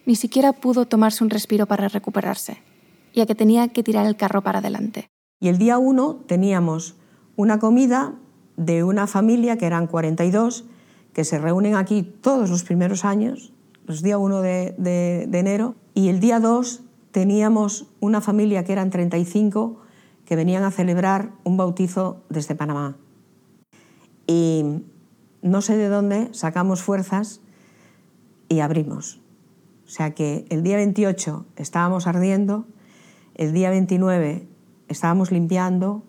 ni 0.06 0.16
siquiera 0.16 0.52
pudo 0.52 0.86
tomarse 0.86 1.24
un 1.24 1.30
respiro 1.30 1.66
para 1.66 1.88
recuperarse 1.88 2.62
ya 3.14 3.26
que 3.26 3.34
tenía 3.34 3.68
que 3.68 3.82
tirar 3.82 4.06
el 4.06 4.16
carro 4.16 4.42
para 4.42 4.58
adelante. 4.58 5.08
Y 5.40 5.48
el 5.48 5.58
día 5.58 5.78
1 5.78 6.24
teníamos 6.26 6.96
una 7.36 7.58
comida 7.58 8.14
de 8.56 8.84
una 8.84 9.06
familia 9.06 9.56
que 9.56 9.66
eran 9.66 9.86
42, 9.86 10.64
que 11.12 11.24
se 11.24 11.38
reúnen 11.38 11.76
aquí 11.76 12.02
todos 12.02 12.50
los 12.50 12.64
primeros 12.64 13.04
años, 13.04 13.52
los 13.86 14.02
día 14.02 14.18
1 14.18 14.40
de, 14.40 14.74
de 15.28 15.38
enero, 15.38 15.76
y 15.94 16.08
el 16.08 16.20
día 16.20 16.40
2 16.40 16.82
teníamos 17.12 17.86
una 18.00 18.20
familia 18.20 18.64
que 18.64 18.72
eran 18.72 18.90
35 18.90 19.80
que 20.24 20.36
venían 20.36 20.64
a 20.64 20.70
celebrar 20.70 21.32
un 21.44 21.56
bautizo 21.56 22.22
desde 22.30 22.54
Panamá. 22.54 22.96
Y 24.26 24.82
no 25.42 25.60
sé 25.60 25.76
de 25.76 25.88
dónde 25.88 26.32
sacamos 26.32 26.82
fuerzas 26.82 27.40
abrimos. 28.60 29.20
O 29.86 29.90
sea 29.90 30.14
que 30.14 30.46
el 30.48 30.62
día 30.62 30.76
28 30.76 31.46
estábamos 31.56 32.06
ardiendo 32.06 32.66
el 33.34 33.52
día 33.52 33.70
29 33.70 34.46
estábamos 34.88 35.32
limpiando, 35.32 36.04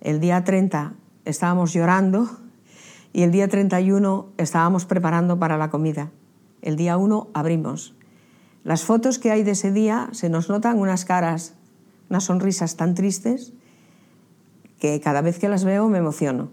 el 0.00 0.20
día 0.20 0.44
30 0.44 0.94
estábamos 1.24 1.72
llorando 1.72 2.30
y 3.12 3.22
el 3.22 3.32
día 3.32 3.48
31 3.48 4.28
estábamos 4.36 4.84
preparando 4.84 5.38
para 5.38 5.58
la 5.58 5.68
comida. 5.70 6.12
El 6.62 6.76
día 6.76 6.96
1 6.96 7.28
abrimos. 7.34 7.96
Las 8.62 8.84
fotos 8.84 9.18
que 9.18 9.32
hay 9.32 9.42
de 9.42 9.52
ese 9.52 9.72
día 9.72 10.10
se 10.12 10.28
nos 10.28 10.48
notan 10.48 10.78
unas 10.78 11.04
caras, 11.04 11.54
unas 12.08 12.24
sonrisas 12.24 12.76
tan 12.76 12.94
tristes 12.94 13.52
que 14.78 15.00
cada 15.00 15.22
vez 15.22 15.40
que 15.40 15.48
las 15.48 15.64
veo 15.64 15.88
me 15.88 15.98
emociono. 15.98 16.50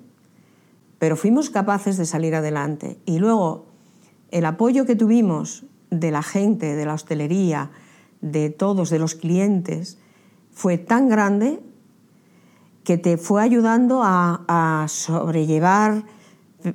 Pero 0.97 1.15
fuimos 1.15 1.51
capaces 1.51 1.97
de 1.97 2.05
salir 2.05 2.33
adelante. 2.33 2.97
Y 3.05 3.19
luego 3.19 3.66
el 4.31 4.45
apoyo 4.45 4.85
que 4.85 4.95
tuvimos 4.95 5.65
de 5.89 6.11
la 6.11 6.23
gente, 6.23 6.75
de 6.75 6.85
la 6.85 6.93
hostelería, 6.93 7.71
de 8.21 8.49
todos, 8.49 8.89
de 8.89 8.99
los 8.99 9.15
clientes, 9.15 9.97
fue 10.51 10.77
tan 10.77 11.07
grande 11.07 11.59
que 12.83 12.97
te 12.97 13.17
fue 13.17 13.41
ayudando 13.41 14.01
a, 14.03 14.85
sobrellevar 14.87 16.03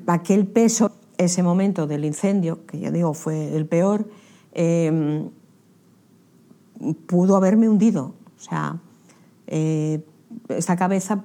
aquel 0.06 0.46
peso, 0.46 0.92
ese 1.18 1.42
momento 1.42 1.86
del 1.86 2.04
incendio, 2.04 2.66
que 2.66 2.78
ya 2.78 2.90
digo 2.90 3.14
fue 3.14 3.56
el 3.56 3.66
peor, 3.66 4.08
em, 4.52 5.30
pudo 7.06 7.36
haberme 7.36 7.68
hundido. 7.68 8.14
O 8.36 8.40
sea, 8.40 8.78
eh, 9.46 10.04
esta 10.48 10.76
cabeza 10.76 11.22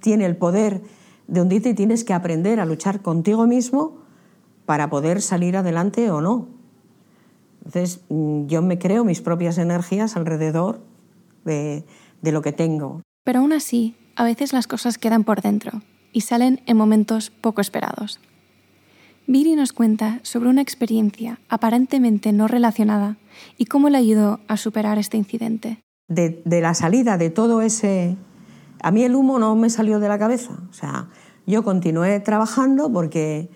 tiene 0.00 0.26
el 0.26 0.36
poder 0.36 0.82
de 1.26 1.40
hundirte 1.40 1.70
y 1.70 1.74
tienes 1.74 2.04
que 2.04 2.12
aprender 2.12 2.60
a 2.60 2.66
luchar 2.66 3.02
contigo 3.02 3.46
mismo 3.46 4.00
para 4.70 4.88
poder 4.88 5.20
salir 5.20 5.56
adelante 5.56 6.12
o 6.12 6.20
no. 6.20 6.46
Entonces, 7.64 8.04
mm, 8.08 8.46
yo 8.46 8.62
me 8.62 8.78
creo 8.78 9.04
mis 9.04 9.20
propias 9.20 9.58
energías 9.58 10.14
alrededor 10.14 10.80
de, 11.44 11.84
lo 12.22 12.40
que 12.40 12.52
tengo. 12.52 13.02
Pero 13.24 13.40
aún 13.40 13.52
así, 13.52 13.96
a 14.14 14.22
veces 14.22 14.52
las 14.52 14.68
cosas 14.68 14.96
quedan 14.96 15.24
por 15.24 15.42
dentro 15.42 15.82
y 16.12 16.20
salen 16.20 16.62
en 16.66 16.76
momentos 16.76 17.30
poco 17.30 17.60
esperados. 17.60 18.20
Viri 19.26 19.56
nos 19.56 19.72
cuenta 19.72 20.20
sobre 20.22 20.48
una 20.48 20.62
experiencia 20.62 21.40
aparentemente 21.48 22.30
no 22.30 22.46
relacionada 22.46 23.16
y 23.58 23.64
cómo 23.64 23.88
le 23.88 23.98
ayudó 23.98 24.38
a 24.46 24.56
superar 24.56 24.98
este 24.98 25.16
incidente. 25.16 25.80
De, 26.06 26.42
de, 26.44 26.60
la 26.60 26.74
salida 26.74 27.18
de 27.18 27.30
todo 27.30 27.60
ese... 27.60 28.16
A 28.80 28.92
mí 28.92 29.02
el 29.02 29.16
humo 29.16 29.40
no 29.40 29.56
me 29.56 29.68
salió 29.68 29.98
de 29.98 30.06
la 30.06 30.20
cabeza. 30.20 30.60
O 30.70 30.72
sea, 30.72 31.08
yo 31.44 31.64
continué 31.64 32.20
trabajando 32.20 32.92
porque 32.92 33.50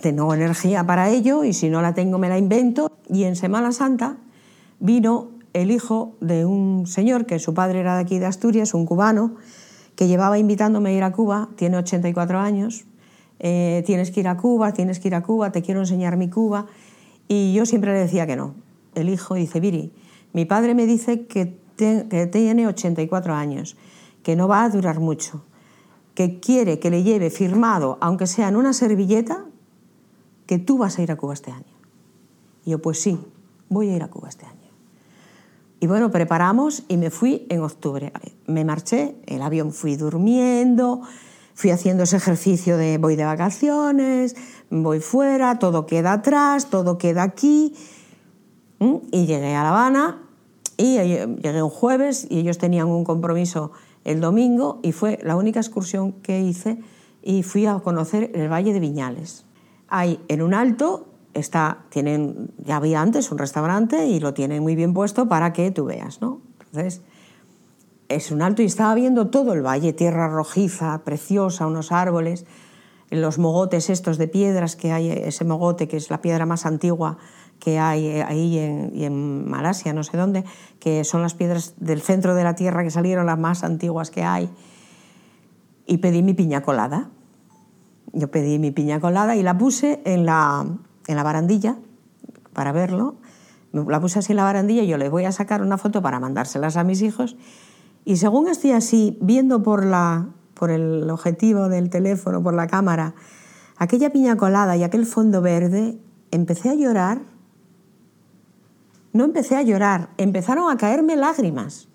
tengo 0.00 0.32
energía 0.34 0.84
para 0.84 1.10
ello 1.10 1.44
y 1.44 1.52
si 1.52 1.68
no 1.68 1.82
la 1.82 1.94
tengo 1.94 2.18
me 2.18 2.28
la 2.28 2.38
invento. 2.38 2.90
Y 3.08 3.24
en 3.24 3.36
Semana 3.36 3.72
Santa 3.72 4.16
vino 4.78 5.28
el 5.52 5.70
hijo 5.70 6.16
de 6.20 6.44
un 6.44 6.86
señor 6.86 7.26
que 7.26 7.38
su 7.38 7.54
padre 7.54 7.80
era 7.80 7.96
de 7.96 8.02
aquí 8.02 8.18
de 8.18 8.26
Asturias, 8.26 8.74
un 8.74 8.86
cubano, 8.86 9.36
que 9.96 10.08
llevaba 10.08 10.38
invitándome 10.38 10.90
a 10.90 10.92
ir 10.92 11.02
a 11.02 11.12
Cuba, 11.12 11.50
tiene 11.56 11.76
84 11.76 12.38
años, 12.38 12.84
eh, 13.40 13.82
tienes 13.84 14.10
que 14.10 14.20
ir 14.20 14.28
a 14.28 14.36
Cuba, 14.36 14.72
tienes 14.72 15.00
que 15.00 15.08
ir 15.08 15.14
a 15.14 15.22
Cuba, 15.22 15.52
te 15.52 15.60
quiero 15.60 15.80
enseñar 15.80 16.16
mi 16.16 16.30
Cuba. 16.30 16.66
Y 17.28 17.52
yo 17.52 17.66
siempre 17.66 17.92
le 17.92 17.98
decía 17.98 18.26
que 18.26 18.36
no. 18.36 18.54
El 18.94 19.08
hijo 19.08 19.34
dice, 19.34 19.60
Viri, 19.60 19.92
mi 20.32 20.46
padre 20.46 20.74
me 20.74 20.86
dice 20.86 21.26
que, 21.26 21.58
que 21.76 22.26
tiene 22.32 22.66
84 22.66 23.34
años, 23.34 23.76
que 24.22 24.36
no 24.36 24.48
va 24.48 24.64
a 24.64 24.70
durar 24.70 25.00
mucho, 25.00 25.44
que 26.14 26.40
quiere 26.40 26.78
que 26.78 26.90
le 26.90 27.02
lleve 27.02 27.30
firmado, 27.30 27.98
aunque 28.00 28.26
sea 28.26 28.48
en 28.48 28.56
una 28.56 28.72
servilleta, 28.72 29.44
que 30.50 30.58
tú 30.58 30.78
vas 30.78 30.98
a 30.98 31.02
ir 31.02 31.12
a 31.12 31.16
Cuba 31.16 31.32
este 31.32 31.52
año. 31.52 31.78
Y 32.64 32.72
yo, 32.72 32.82
pues 32.82 33.00
sí, 33.00 33.16
voy 33.68 33.88
a 33.88 33.94
ir 33.94 34.02
a 34.02 34.08
Cuba 34.08 34.28
este 34.28 34.46
año. 34.46 34.72
Y 35.78 35.86
bueno, 35.86 36.10
preparamos 36.10 36.82
y 36.88 36.96
me 36.96 37.10
fui 37.10 37.46
en 37.50 37.60
octubre. 37.60 38.12
Me 38.48 38.64
marché, 38.64 39.14
el 39.26 39.42
avión 39.42 39.70
fui 39.72 39.94
durmiendo, 39.94 41.02
fui 41.54 41.70
haciendo 41.70 42.02
ese 42.02 42.16
ejercicio 42.16 42.76
de 42.76 42.98
voy 42.98 43.14
de 43.14 43.26
vacaciones, 43.26 44.34
voy 44.70 44.98
fuera, 44.98 45.60
todo 45.60 45.86
queda 45.86 46.14
atrás, 46.14 46.68
todo 46.68 46.98
queda 46.98 47.22
aquí. 47.22 47.76
Y 48.80 49.26
llegué 49.26 49.54
a 49.54 49.62
La 49.62 49.68
Habana 49.68 50.18
y 50.76 50.96
llegué 50.96 51.62
un 51.62 51.70
jueves 51.70 52.26
y 52.28 52.40
ellos 52.40 52.58
tenían 52.58 52.88
un 52.88 53.04
compromiso 53.04 53.70
el 54.02 54.20
domingo 54.20 54.80
y 54.82 54.90
fue 54.90 55.20
la 55.22 55.36
única 55.36 55.60
excursión 55.60 56.10
que 56.10 56.40
hice 56.40 56.80
y 57.22 57.44
fui 57.44 57.66
a 57.66 57.78
conocer 57.78 58.32
el 58.34 58.50
Valle 58.50 58.72
de 58.72 58.80
Viñales. 58.80 59.44
Hay 59.90 60.20
en 60.28 60.40
un 60.40 60.54
alto 60.54 61.06
está, 61.34 61.84
tienen, 61.90 62.50
ya 62.58 62.76
había 62.76 63.00
antes 63.00 63.30
un 63.30 63.38
restaurante 63.38 64.06
y 64.06 64.20
lo 64.20 64.34
tienen 64.34 64.62
muy 64.62 64.74
bien 64.74 64.94
puesto 64.94 65.28
para 65.28 65.52
que 65.52 65.70
tú 65.70 65.84
veas, 65.84 66.20
¿no? 66.20 66.40
Entonces, 66.66 67.02
es 68.08 68.30
un 68.30 68.42
alto 68.42 68.62
y 68.62 68.66
estaba 68.66 68.94
viendo 68.94 69.28
todo 69.28 69.52
el 69.52 69.64
valle, 69.64 69.92
tierra 69.92 70.28
rojiza, 70.28 71.02
preciosa, 71.04 71.66
unos 71.66 71.92
árboles, 71.92 72.46
los 73.10 73.38
mogotes 73.38 73.90
estos 73.90 74.18
de 74.18 74.28
piedras 74.28 74.76
que 74.76 74.92
hay, 74.92 75.10
ese 75.10 75.44
mogote 75.44 75.88
que 75.88 75.96
es 75.96 76.10
la 76.10 76.20
piedra 76.20 76.46
más 76.46 76.66
antigua 76.66 77.18
que 77.58 77.78
hay 77.78 78.06
eh, 78.06 78.22
ahí 78.22 78.58
en, 78.58 78.90
y 78.94 79.04
en 79.04 79.48
Malasia, 79.48 79.92
no 79.92 80.02
sé 80.02 80.16
dónde, 80.16 80.44
que 80.80 81.04
son 81.04 81.22
las 81.22 81.34
piedras 81.34 81.74
del 81.76 82.00
centro 82.00 82.34
de 82.34 82.42
la 82.42 82.54
tierra 82.54 82.82
que 82.82 82.90
salieron 82.90 83.26
las 83.26 83.38
más 83.38 83.62
antiguas 83.62 84.10
que 84.10 84.22
hay. 84.22 84.50
Y 85.86 85.98
pedí 85.98 86.22
mi 86.22 86.34
piña 86.34 86.62
colada. 86.62 87.10
Yo 88.12 88.30
pedí 88.30 88.58
mi 88.58 88.70
piña 88.70 89.00
colada 89.00 89.36
y 89.36 89.42
la 89.42 89.56
puse 89.56 90.00
en 90.04 90.26
la, 90.26 90.66
en 91.06 91.16
la 91.16 91.22
barandilla 91.22 91.76
para 92.52 92.72
verlo. 92.72 93.16
La 93.72 94.00
puse 94.00 94.18
así 94.18 94.32
en 94.32 94.36
la 94.36 94.44
barandilla 94.44 94.82
y 94.82 94.88
yo 94.88 94.98
le 94.98 95.08
voy 95.08 95.24
a 95.24 95.32
sacar 95.32 95.62
una 95.62 95.78
foto 95.78 96.02
para 96.02 96.18
mandárselas 96.18 96.76
a 96.76 96.84
mis 96.84 97.02
hijos. 97.02 97.36
Y 98.04 98.16
según 98.16 98.48
estoy 98.48 98.72
así, 98.72 99.16
viendo 99.20 99.62
por, 99.62 99.84
la, 99.84 100.28
por 100.54 100.70
el 100.70 101.08
objetivo 101.10 101.68
del 101.68 101.90
teléfono, 101.90 102.42
por 102.42 102.54
la 102.54 102.66
cámara, 102.66 103.14
aquella 103.76 104.10
piña 104.10 104.36
colada 104.36 104.76
y 104.76 104.82
aquel 104.82 105.06
fondo 105.06 105.40
verde, 105.40 105.98
empecé 106.30 106.70
a 106.70 106.74
llorar. 106.74 107.22
No 109.12 109.24
empecé 109.24 109.56
a 109.56 109.62
llorar, 109.62 110.10
empezaron 110.16 110.70
a 110.70 110.76
caerme 110.76 111.16
lágrimas. 111.16 111.88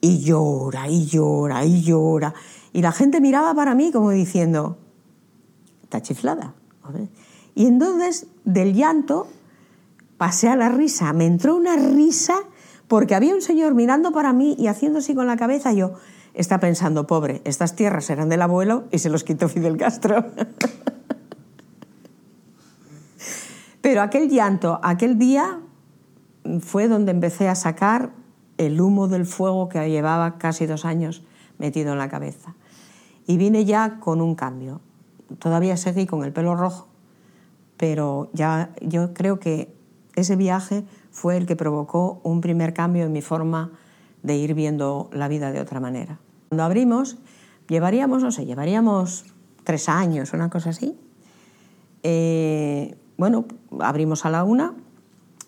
Y 0.00 0.20
llora, 0.20 0.88
y 0.88 1.06
llora, 1.06 1.64
y 1.64 1.82
llora. 1.82 2.34
Y 2.72 2.82
la 2.82 2.92
gente 2.92 3.20
miraba 3.20 3.54
para 3.54 3.74
mí 3.74 3.90
como 3.92 4.10
diciendo, 4.10 4.78
está 5.84 6.02
chiflada. 6.02 6.54
Y 7.54 7.66
entonces 7.66 8.26
del 8.44 8.74
llanto 8.74 9.28
pasé 10.18 10.48
a 10.48 10.56
la 10.56 10.68
risa. 10.68 11.12
Me 11.12 11.26
entró 11.26 11.54
una 11.54 11.76
risa 11.76 12.34
porque 12.88 13.14
había 13.14 13.34
un 13.34 13.42
señor 13.42 13.74
mirando 13.74 14.10
para 14.12 14.32
mí 14.32 14.56
y 14.58 14.66
haciendo 14.66 14.98
con 15.14 15.26
la 15.26 15.36
cabeza. 15.36 15.72
Yo 15.72 15.92
está 16.34 16.58
pensando, 16.58 17.06
pobre, 17.06 17.40
estas 17.44 17.76
tierras 17.76 18.10
eran 18.10 18.28
del 18.28 18.42
abuelo 18.42 18.84
y 18.90 18.98
se 18.98 19.08
los 19.08 19.24
quitó 19.24 19.48
Fidel 19.48 19.76
Castro. 19.76 20.26
Pero 23.80 24.02
aquel 24.02 24.28
llanto, 24.30 24.80
aquel 24.82 25.18
día 25.18 25.60
fue 26.60 26.88
donde 26.88 27.12
empecé 27.12 27.48
a 27.48 27.54
sacar 27.54 28.12
el 28.56 28.80
humo 28.80 29.08
del 29.08 29.26
fuego 29.26 29.68
que 29.68 29.90
llevaba 29.90 30.38
casi 30.38 30.66
dos 30.66 30.84
años 30.84 31.22
metido 31.58 31.92
en 31.92 31.98
la 31.98 32.08
cabeza. 32.08 32.54
Y 33.26 33.36
vine 33.36 33.64
ya 33.64 34.00
con 34.00 34.20
un 34.20 34.34
cambio. 34.34 34.80
Todavía 35.38 35.76
seguí 35.76 36.06
con 36.06 36.24
el 36.24 36.32
pelo 36.32 36.56
rojo, 36.56 36.88
pero 37.76 38.30
ya 38.32 38.70
yo 38.80 39.14
creo 39.14 39.38
que 39.38 39.74
ese 40.14 40.36
viaje 40.36 40.84
fue 41.10 41.36
el 41.36 41.46
que 41.46 41.56
provocó 41.56 42.20
un 42.22 42.40
primer 42.40 42.74
cambio 42.74 43.04
en 43.04 43.12
mi 43.12 43.22
forma 43.22 43.72
de 44.22 44.36
ir 44.36 44.54
viendo 44.54 45.10
la 45.12 45.28
vida 45.28 45.52
de 45.52 45.60
otra 45.60 45.80
manera. 45.80 46.18
Cuando 46.48 46.64
abrimos, 46.64 47.18
llevaríamos, 47.68 48.22
no 48.22 48.30
sé, 48.30 48.46
llevaríamos 48.46 49.24
tres 49.64 49.88
años, 49.88 50.32
una 50.32 50.50
cosa 50.50 50.70
así. 50.70 50.98
Eh, 52.02 52.96
bueno, 53.16 53.44
abrimos 53.80 54.24
a 54.24 54.30
la 54.30 54.44
una, 54.44 54.74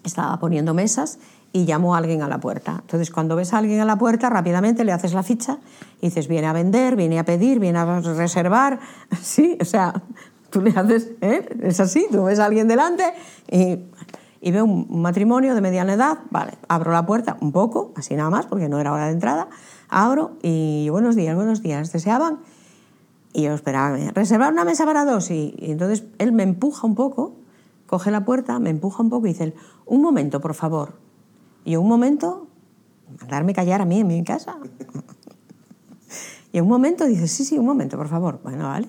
estaba 0.04 0.38
poniendo 0.38 0.74
mesas 0.74 1.18
y 1.52 1.64
llamó 1.64 1.94
a 1.94 1.98
alguien 1.98 2.22
a 2.22 2.28
la 2.28 2.38
puerta. 2.38 2.78
Entonces, 2.82 3.10
cuando 3.10 3.36
ves 3.36 3.54
a 3.54 3.58
alguien 3.58 3.80
a 3.80 3.84
la 3.84 3.96
puerta, 3.96 4.28
rápidamente 4.28 4.84
le 4.84 4.92
haces 4.92 5.14
la 5.14 5.22
ficha 5.22 5.58
y 6.00 6.06
dices, 6.06 6.28
viene 6.28 6.46
a 6.46 6.52
vender, 6.52 6.96
viene 6.96 7.18
a 7.18 7.24
pedir, 7.24 7.58
viene 7.58 7.78
a 7.78 8.00
reservar. 8.00 8.78
Sí, 9.22 9.56
o 9.60 9.64
sea, 9.64 9.94
Tú 10.50 10.60
le 10.60 10.70
haces, 10.70 11.10
¿eh? 11.20 11.46
es 11.62 11.80
así, 11.80 12.06
tú 12.10 12.24
ves 12.24 12.38
a 12.38 12.46
alguien 12.46 12.68
delante 12.68 13.04
y, 13.50 13.78
y 14.40 14.52
veo 14.52 14.64
un 14.64 15.02
matrimonio 15.02 15.54
de 15.54 15.60
mediana 15.60 15.94
edad, 15.94 16.18
vale, 16.30 16.52
abro 16.68 16.92
la 16.92 17.04
puerta 17.04 17.36
un 17.40 17.52
poco, 17.52 17.92
así 17.96 18.14
nada 18.14 18.30
más, 18.30 18.46
porque 18.46 18.68
no 18.68 18.78
era 18.78 18.92
hora 18.92 19.06
de 19.06 19.12
entrada, 19.12 19.48
abro 19.88 20.36
y 20.42 20.88
buenos 20.90 21.16
días, 21.16 21.34
buenos 21.34 21.62
días, 21.62 21.92
deseaban. 21.92 22.38
Y 23.32 23.42
yo 23.42 23.52
esperaba, 23.52 23.98
reservar 24.14 24.52
una 24.52 24.64
mesa 24.64 24.86
para 24.86 25.04
dos. 25.04 25.30
Y, 25.30 25.54
entonces 25.58 26.04
él 26.18 26.32
me 26.32 26.42
empuja 26.42 26.86
un 26.86 26.94
poco, 26.94 27.34
coge 27.86 28.10
la 28.10 28.24
puerta, 28.24 28.58
me 28.58 28.70
empuja 28.70 29.02
un 29.02 29.10
poco 29.10 29.26
y 29.26 29.34
dice, 29.34 29.52
un 29.84 30.00
momento, 30.00 30.40
por 30.40 30.54
favor. 30.54 30.94
Y 31.66 31.76
un 31.76 31.86
momento, 31.86 32.46
darme 33.28 33.52
callar 33.52 33.82
a 33.82 33.84
mí 33.84 34.00
en 34.00 34.06
mi 34.06 34.24
casa. 34.24 34.56
y 36.52 36.60
un 36.60 36.68
momento 36.68 37.04
dice, 37.04 37.28
sí, 37.28 37.44
sí, 37.44 37.58
un 37.58 37.66
momento, 37.66 37.98
por 37.98 38.08
favor. 38.08 38.40
Bueno, 38.42 38.64
vale. 38.64 38.88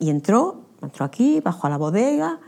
Y 0.00 0.10
entró 0.10 0.70
Entró 0.82 1.04
aquí, 1.04 1.40
bajó 1.40 1.66
a 1.66 1.70
la 1.70 1.76
bodega, 1.76 2.40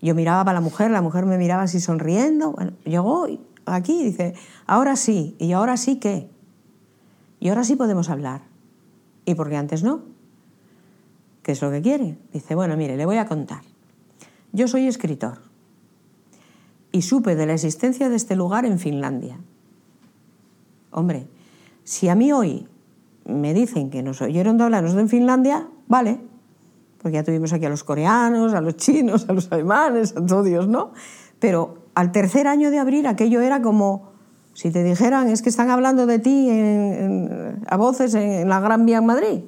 yo 0.00 0.14
miraba 0.14 0.44
para 0.44 0.54
la 0.54 0.60
mujer, 0.60 0.90
la 0.90 1.02
mujer 1.02 1.26
me 1.26 1.38
miraba 1.38 1.62
así 1.62 1.80
sonriendo. 1.80 2.52
Bueno, 2.52 2.72
llegó 2.84 3.26
aquí 3.66 4.00
y 4.00 4.04
dice, 4.04 4.34
ahora 4.66 4.96
sí, 4.96 5.36
y 5.38 5.52
ahora 5.52 5.76
sí 5.76 5.96
qué. 5.96 6.28
Y 7.40 7.48
ahora 7.48 7.64
sí 7.64 7.76
podemos 7.76 8.08
hablar. 8.08 8.42
¿Y 9.24 9.34
por 9.34 9.48
qué 9.48 9.56
antes 9.56 9.82
no? 9.82 10.02
¿Qué 11.42 11.52
es 11.52 11.62
lo 11.62 11.70
que 11.70 11.82
quiere? 11.82 12.18
Dice, 12.32 12.54
bueno, 12.54 12.76
mire, 12.76 12.96
le 12.96 13.04
voy 13.04 13.16
a 13.16 13.26
contar. 13.26 13.62
Yo 14.52 14.68
soy 14.68 14.86
escritor 14.86 15.40
y 16.92 17.02
supe 17.02 17.34
de 17.34 17.46
la 17.46 17.54
existencia 17.54 18.08
de 18.08 18.16
este 18.16 18.36
lugar 18.36 18.64
en 18.66 18.78
Finlandia. 18.78 19.38
Hombre, 20.90 21.26
si 21.84 22.08
a 22.08 22.14
mí 22.14 22.32
hoy 22.32 22.68
me 23.24 23.54
dicen 23.54 23.90
que 23.90 24.02
nos 24.02 24.20
oyeron 24.20 24.58
de 24.58 24.64
hablarnos 24.64 24.94
en 24.94 25.08
Finlandia, 25.08 25.66
vale, 25.88 26.20
porque 26.98 27.16
ya 27.16 27.24
tuvimos 27.24 27.52
aquí 27.52 27.64
a 27.64 27.70
los 27.70 27.82
coreanos, 27.82 28.54
a 28.54 28.60
los 28.60 28.76
chinos, 28.76 29.28
a 29.28 29.32
los 29.32 29.50
alemanes, 29.50 30.14
a 30.16 30.24
todos, 30.24 30.68
¿no? 30.68 30.92
Pero 31.40 31.78
al 31.94 32.12
tercer 32.12 32.46
año 32.46 32.70
de 32.70 32.78
abrir 32.78 33.08
aquello 33.08 33.40
era 33.40 33.62
como 33.62 34.12
si 34.54 34.70
te 34.70 34.84
dijeran, 34.84 35.28
es 35.28 35.42
que 35.42 35.48
están 35.48 35.70
hablando 35.70 36.06
de 36.06 36.18
ti 36.18 36.48
a 37.66 37.76
voces 37.76 38.14
en, 38.14 38.48
la 38.48 38.60
Gran 38.60 38.84
Vía 38.84 38.98
en 38.98 39.06
Madrid. 39.06 39.40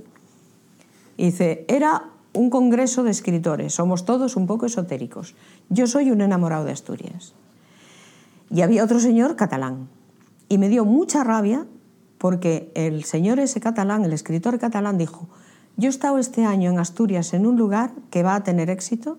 Y 1.16 1.26
dice, 1.26 1.64
era 1.68 2.10
un 2.34 2.50
congreso 2.50 3.02
de 3.02 3.10
escritores, 3.10 3.74
somos 3.74 4.04
todos 4.04 4.36
un 4.36 4.46
poco 4.46 4.66
esotéricos. 4.66 5.34
Yo 5.70 5.86
soy 5.86 6.10
un 6.10 6.20
enamorado 6.20 6.64
de 6.64 6.72
Asturias. 6.72 7.34
Y 8.50 8.60
había 8.62 8.84
otro 8.84 9.00
señor 9.00 9.36
catalán. 9.36 9.88
Y 10.48 10.58
me 10.58 10.68
dio 10.68 10.84
mucha 10.84 11.24
rabia 11.24 11.66
porque 12.18 12.70
el 12.74 13.04
señor 13.04 13.38
ese 13.38 13.60
catalán, 13.60 14.04
el 14.04 14.12
escritor 14.12 14.58
catalán, 14.58 14.98
dijo, 14.98 15.28
yo 15.76 15.88
he 15.88 15.90
estado 15.90 16.18
este 16.18 16.44
año 16.44 16.70
en 16.70 16.78
Asturias 16.78 17.34
en 17.34 17.46
un 17.46 17.56
lugar 17.56 17.92
que 18.10 18.22
va 18.22 18.36
a 18.36 18.44
tener 18.44 18.70
éxito 18.70 19.18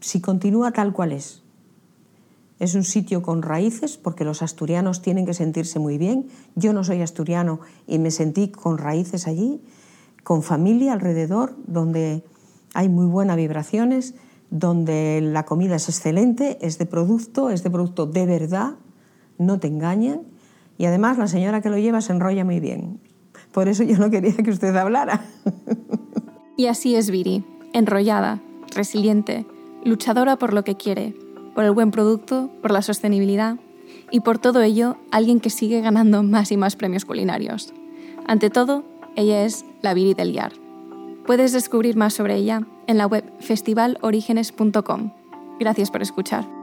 si 0.00 0.20
continúa 0.20 0.72
tal 0.72 0.92
cual 0.92 1.12
es. 1.12 1.42
Es 2.58 2.74
un 2.74 2.84
sitio 2.84 3.22
con 3.22 3.42
raíces 3.42 3.96
porque 3.96 4.24
los 4.24 4.42
asturianos 4.42 5.02
tienen 5.02 5.26
que 5.26 5.34
sentirse 5.34 5.78
muy 5.78 5.98
bien. 5.98 6.28
Yo 6.54 6.72
no 6.72 6.84
soy 6.84 7.02
asturiano 7.02 7.60
y 7.88 7.98
me 7.98 8.10
sentí 8.10 8.48
con 8.48 8.78
raíces 8.78 9.26
allí, 9.26 9.60
con 10.22 10.42
familia 10.42 10.92
alrededor, 10.92 11.56
donde 11.66 12.24
hay 12.74 12.88
muy 12.88 13.06
buenas 13.06 13.36
vibraciones, 13.36 14.14
donde 14.50 15.20
la 15.22 15.44
comida 15.44 15.76
es 15.76 15.88
excelente, 15.88 16.58
es 16.60 16.78
de 16.78 16.86
producto, 16.86 17.50
es 17.50 17.62
de 17.62 17.70
producto 17.70 18.06
de 18.06 18.26
verdad, 18.26 18.74
no 19.38 19.58
te 19.58 19.68
engañan. 19.68 20.22
Y 20.78 20.84
además 20.86 21.18
la 21.18 21.26
señora 21.26 21.60
que 21.60 21.70
lo 21.70 21.78
lleva 21.78 22.00
se 22.00 22.12
enrolla 22.12 22.44
muy 22.44 22.60
bien. 22.60 23.00
Por 23.52 23.68
eso 23.68 23.82
yo 23.82 23.98
no 23.98 24.10
quería 24.10 24.34
que 24.34 24.50
usted 24.50 24.74
hablara. 24.76 25.24
Y 26.54 26.66
así 26.66 26.94
es 26.94 27.10
Viri. 27.10 27.44
enrollada, 27.72 28.40
resiliente, 28.74 29.46
luchadora 29.84 30.36
por 30.36 30.52
lo 30.52 30.64
que 30.64 30.76
quiere, 30.76 31.16
por 31.54 31.64
el 31.64 31.72
buen 31.72 31.90
producto, 31.90 32.50
por 32.60 32.70
la 32.70 32.82
sostenibilidad 32.82 33.56
y 34.10 34.20
por 34.20 34.38
todo 34.38 34.60
ello 34.60 34.96
alguien 35.10 35.40
que 35.40 35.48
sigue 35.48 35.80
ganando 35.80 36.22
más 36.22 36.52
y 36.52 36.58
más 36.58 36.76
premios 36.76 37.06
culinarios. 37.06 37.72
Ante 38.26 38.50
todo, 38.50 38.84
ella 39.16 39.44
es 39.44 39.64
la 39.82 39.94
Viri 39.94 40.14
del 40.14 40.32
Yar. 40.32 40.52
Puedes 41.26 41.52
descubrir 41.52 41.96
más 41.96 42.14
sobre 42.14 42.36
ella 42.36 42.62
en 42.86 42.98
la 42.98 43.06
web 43.06 43.24
festivalorígenes.com. 43.40 45.10
Gracias 45.60 45.90
por 45.90 46.02
escuchar. 46.02 46.61